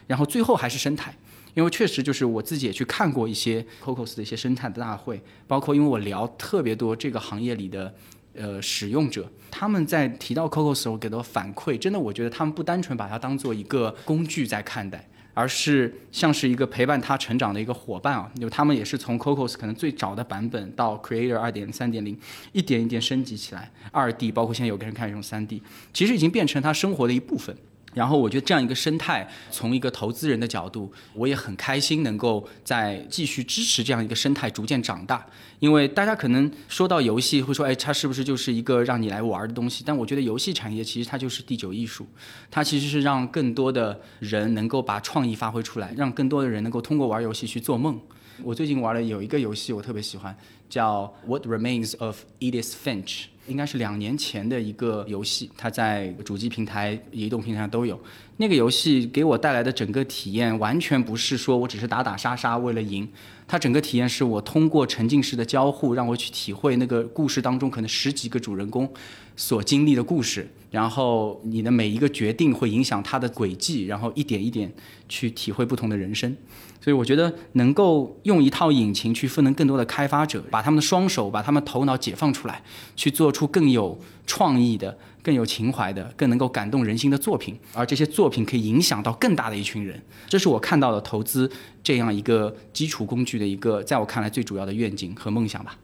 [0.08, 1.14] 然后最后还是生态。
[1.54, 7.94] 因为确实就是我自己也去看过一些 Cocos 的一些生态的大会，包括因为我聊特别多这个行业里的
[8.34, 18.30] 呃使用者，他们在提到 Cocos 时候给的反馈，真的我觉得他们不单纯把它当做一个工具在看待，而是像是一个陪伴他成长的一个伙伴啊。
[18.40, 22.16] 就他们也是从 Cocos 可能最早的版本到 Creator 二点零、三点零，
[22.52, 25.62] 一点一点升级起来，二 D，包括现在有个人开始用三 D，
[25.92, 27.54] 其实已经变成他生活的一部分。
[27.94, 35.24] 然后我觉得这样一个生态，从一个投资人的角度，我也很开心能够在继续支持这样一个生态逐渐长大。
[35.60, 39.82] 因为大家可能说到游戏会说，哎，它是不是就是一个让你来玩的东西？
[39.86, 42.06] 但我觉得游戏产业其实它就是第九艺术，
[42.50, 47.98] 它其实是让更多的人能够把创意发挥出来，让更多的人能够通过玩游戏去做梦。
[48.42, 50.36] 我最近玩了有一个游戏，我特别喜欢，
[50.68, 53.04] 叫《What Remains of Edith Finch》。
[53.46, 58.00] 应该是两年前的一个游戏，它在主机平台、移动平台上都有。
[58.36, 63.08] 那个游戏给我带来的整个体验，完全不是说我只是打打杀杀为了赢，
[63.46, 68.92] 它整个体验是我通过沉浸式的交互，让我去体会那个故事当中可能十几个主人公
[69.36, 74.72] 所经历的故事，然后你的每一个决定会影响他的轨迹，然后一点一点
[75.08, 76.36] 去体会不同的人生。
[76.84, 82.62] 所以我觉得能够用一套引擎去赋能更多的开发者，把他们的双手、把他们头脑解放出来，
[82.94, 89.98] 去做出更有创意的、更有情怀的、更能够感动人心的作品，而这些作品可以影响到更大的一群人。
[90.28, 91.50] 这是我看到的投资
[91.82, 95.78] 这样一个基础工具的一个，在我看来最主要的愿景和梦想吧。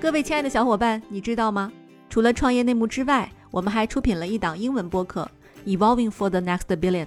[0.00, 1.70] 各位亲爱的小伙伴，你知道吗？
[2.10, 5.30] 除了创业内幕之外，我们还出品了一档英文播客
[5.78, 7.06] 《Evolving for the Next Billion》。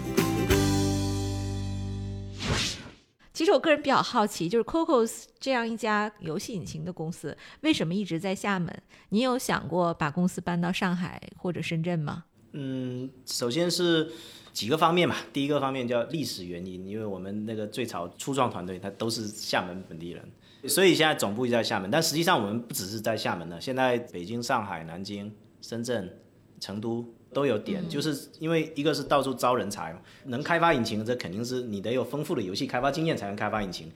[3.41, 8.71] 其实我个人比较好奇，就是 Cocos 这样一家游戏引擎的公司，为什么一直在厦门？
[9.09, 12.25] 你有想过把公司搬到上海或者深圳吗？
[12.51, 14.11] 嗯，首先是
[14.53, 15.17] 几个方面吧。
[15.33, 20.23] 第一个方面叫历史原因，因为我们那个最早初创团队他都是厦门本地人，
[20.69, 21.89] 所以现在总部在厦门。
[21.89, 25.33] 但实际上我们不只是在厦门的，现在北京、上海、南京、
[25.63, 26.15] 深圳、
[26.59, 27.03] 成都。
[27.33, 33.91] 都有点，就是因为一个是到处招人才嘛，能开发引擎，这肯定是你得有丰富的游戏开发经验才能开发引擎。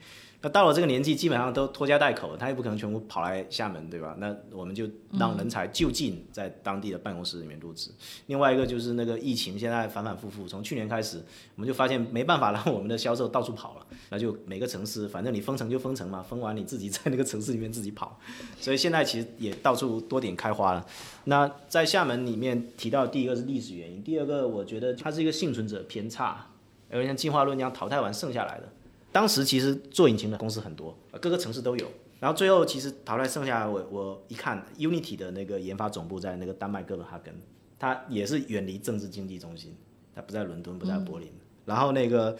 [0.48, 4.14] 到了这个年纪，基本上都拖家带口，他也不可能全部跑来厦门，对吧？
[4.18, 4.88] 那我们就
[5.18, 7.90] 让人才就近在当地的办公室里面入职。
[8.26, 11.22] 另外一个就是那个疫情现在反反复复，从去年开始，
[11.54, 18.18] 我们就发现没办法让我们的销售到处跑了，那就每个城市，反正你封城就封城嘛，封完你自己在那个城市里面自己跑。
[18.60, 20.86] 所以现在其实也到处多点开花了。
[21.24, 26.46] 那在厦门里面提到第一个是历史原因，第二个我觉得它是一个幸存者偏差，
[26.90, 28.68] 有点像进化论一样淘汰完剩下来的。
[29.16, 31.86] 当时其实做引擎的公司很多，各个城市都有。
[32.20, 37.34] 然后最后其实淘汰剩下，我我一看，Unity 的那个研发总部在那个丹麦哥本哈根，
[37.78, 39.74] 它也是远离政治经济中心，
[40.14, 41.32] 它不在伦敦，不在柏林。
[41.64, 42.36] 然后那个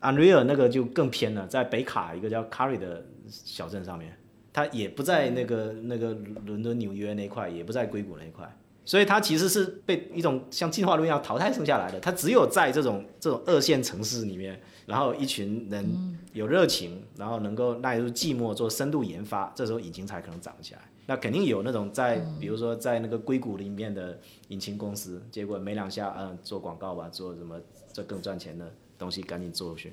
[0.00, 4.12] Unreal 那个就更偏了，在北卡一个叫 Carry 的小镇上面，
[4.52, 6.12] 它也不在那个那个
[6.44, 8.52] 伦敦纽约那块，也不在硅谷那块。
[8.84, 14.60] 所以它其实是被一种像进化论一样淘汰剩下来的，它只有在这种这种二线城市里面。
[14.90, 20.80] 然后一群人有热情，然后能够耐住寂寞做深度研发，这时候引擎才可能涨起来。
[21.06, 24.18] 那肯定有那种在，比如说在那个硅谷里面的
[24.48, 27.58] 引擎公司，结果没两下，嗯，做广告吧，做什么
[27.92, 29.92] 这更赚钱的东西，赶紧做去。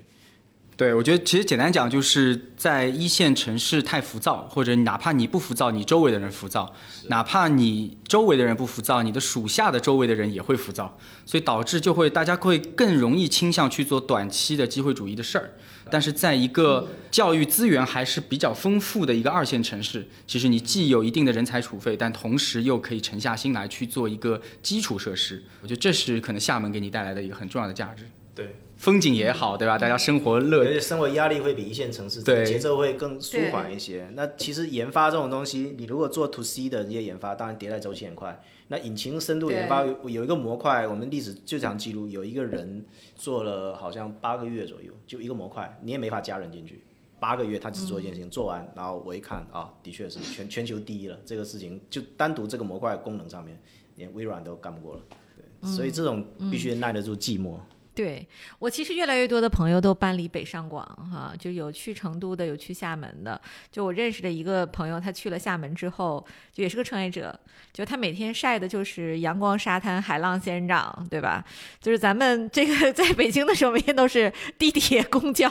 [0.78, 6.72] 对，我觉得其实简单讲，就是在一线城市太浮躁，或者哪怕你不浮躁，你周围的人浮躁；
[7.08, 15.50] 哪怕你周围的人不浮躁，你的属下的周围的人也会浮躁，所以导致就会大家会更容易倾向去做短期的机会主义的事儿。
[15.90, 25.42] 但是在一个教育资源还是比较丰富的一个二线城市，其实你既有一定的人才储备，但同时又可以沉下心来去做一个基础设施。
[25.60, 28.04] 我觉得这是可能厦门给你带来的一个很重要的价值。
[28.32, 28.54] 对。
[28.78, 29.76] 风景也好，对吧？
[29.76, 34.08] 大家生活乐，而且生活压力会比一线城市节奏会更舒缓一些。
[34.14, 38.40] 那其实研发这种东西，你如果做 to C 的这些研发，当然迭代周期很快。
[38.68, 42.84] 那引擎深度研发有一个模块，我们历史最长记录有一个人
[43.16, 46.80] 做了好像八个月左右，就一个模块，你也没法加人进去。
[47.18, 51.18] 八个月他只做一件事情，做完，然后我一看啊，的确是全全球第一了。
[51.26, 53.60] 这个事情就单独这个模块功能上面，
[53.96, 55.00] 连微软都干不过了。
[55.36, 57.56] 对所以这种必须耐得住寂寞。
[57.98, 58.24] 对
[58.60, 63.40] 我其实越来越多的朋友都搬离北上广哈，就有去成都的，有去厦门的。
[63.72, 67.36] 就我认识的一个朋友，他去了厦门之后，就也是个创业者，
[67.72, 71.44] 就他每天晒的就是阳光、沙滩、海浪、仙人掌，对吧？
[71.80, 75.50] 就是咱们这个 在北京的时候，每天都是地铁、公交，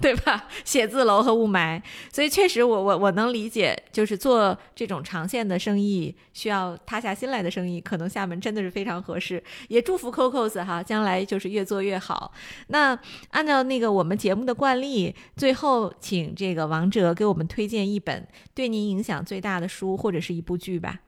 [0.00, 0.48] 对吧？
[0.64, 1.78] 写字楼和雾霾，
[2.10, 9.44] 所以确实我我我能理解，就是做这种长线的生意，需要塌下心来的生意，可能厦门真的是非常合适。
[9.68, 11.81] 也祝福 Cocos 哈，将来就是越做。
[11.82, 12.32] 越好。
[12.68, 12.98] 那
[13.30, 21.00] 按照那个我们节目的惯例，最后请这个王哲给我们推荐一本对您影响最大的书或者是一部剧吧。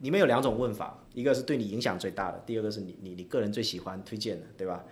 [0.00, 4.82] 里面有两种问法，一个是对你影响最大的，第二个是你你你个人最喜欢推荐的，对吧？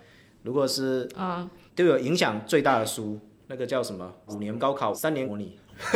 [0.43, 4.13] 如果是啊，对我影响最大的书，那个叫什么？
[4.27, 5.59] 五年高考，三年模拟。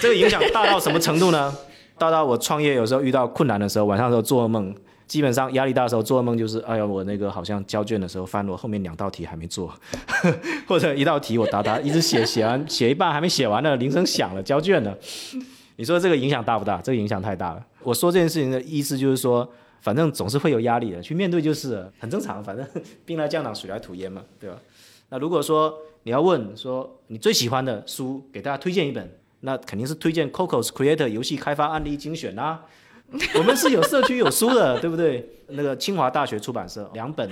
[0.00, 1.56] 这个影响大到什么程度呢？
[1.96, 4.74] 大到我创业有时候遇到困难的时候，晚上时候做噩梦。
[5.06, 9.72] 基本上压力大的时候做噩梦就是，哎呀，我那个好像交卷的时候翻了后面两道题还没做，
[10.66, 14.96] 或者一道题我答答一直写写完写一半还没写完呢，铃声响了交卷了。
[15.76, 16.80] 你说这个影响大不大？
[16.80, 17.66] 这个影响太大了。
[17.82, 19.48] 我说这件事情的意思就是说，
[19.80, 22.42] 反正总是会有压力的，去面对就是很正常。
[22.44, 22.66] 反正
[23.04, 24.56] 兵来将挡，水来土掩嘛，对吧？
[25.08, 25.74] 那如果说
[26.04, 32.62] 你要问说你最喜欢的书，给大家推荐一本，那肯定是推荐 Cocos Creator 游戏开发案例精选啦。
[33.36, 35.28] 我们是有社区有书的，对不对？
[35.48, 37.28] 那个清华大学出版社两本，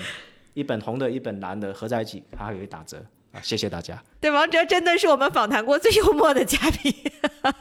[0.55, 2.99] 一本红的，一本蓝的合在一起，它还可以打折
[3.33, 3.41] 啊！
[3.43, 4.03] 谢谢大家。
[4.21, 6.93] 对，王哲真的是我们访谈过最幽默的嘉宾，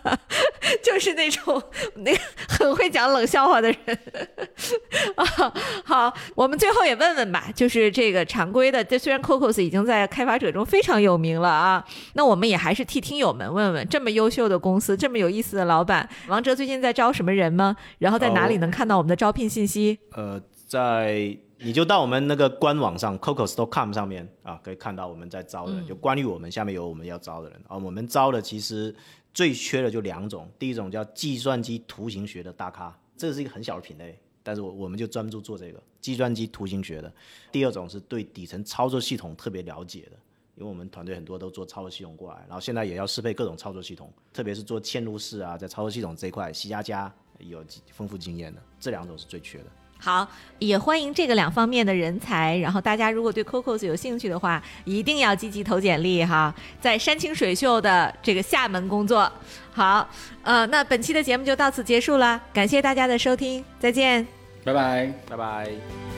[0.83, 1.61] 就是那种
[1.97, 3.99] 那个很会讲冷笑话的人。
[5.15, 5.53] 啊，
[5.85, 17.75] 好，我们最后也问问吧，就是这个常规的，这虽然 Cocos 已经在开发者中非常有名了啊，那我们也还是替听友们问问，这么优秀的公司，这么有意思的老板，王哲最近在招什么人吗？
[17.99, 19.99] 然后在哪里能看到我们的招聘信息？
[20.13, 21.37] 呃，在。
[21.61, 27.77] 你就到我们那个官网上 cocos.com 上面啊，可以看到我们在招的，就关于我们下面有我们要招的人啊。
[27.77, 28.95] 我们招的其实
[29.33, 37.11] 最缺的就两种，第一种叫计算机图形学的大咖，这是一个很小的品类，但是我我们就专注做这个计算机图形学的。
[37.51, 40.11] 第二种是对底层操作系统特别了解的，
[40.55, 49.65] 因为我们团队很多都做操作系统过来，然后现在也要适配各种操作系统，特别是做嵌入式啊，在操作系统这一块，C 加加有丰富经验的，这两种是最缺的。
[50.01, 50.25] 好，
[50.59, 52.57] 也欢迎这个两方面的人才。
[52.57, 59.29] 然后大家如果对 Cocos 有兴趣的话，一定要积极投简历哈，在山清水秀的这个厦门工作。
[59.73, 60.07] 好，
[60.41, 64.25] 呃，那本期的节目就到此结束了，感谢大家的收听，再见，
[64.63, 66.08] 拜拜，拜拜。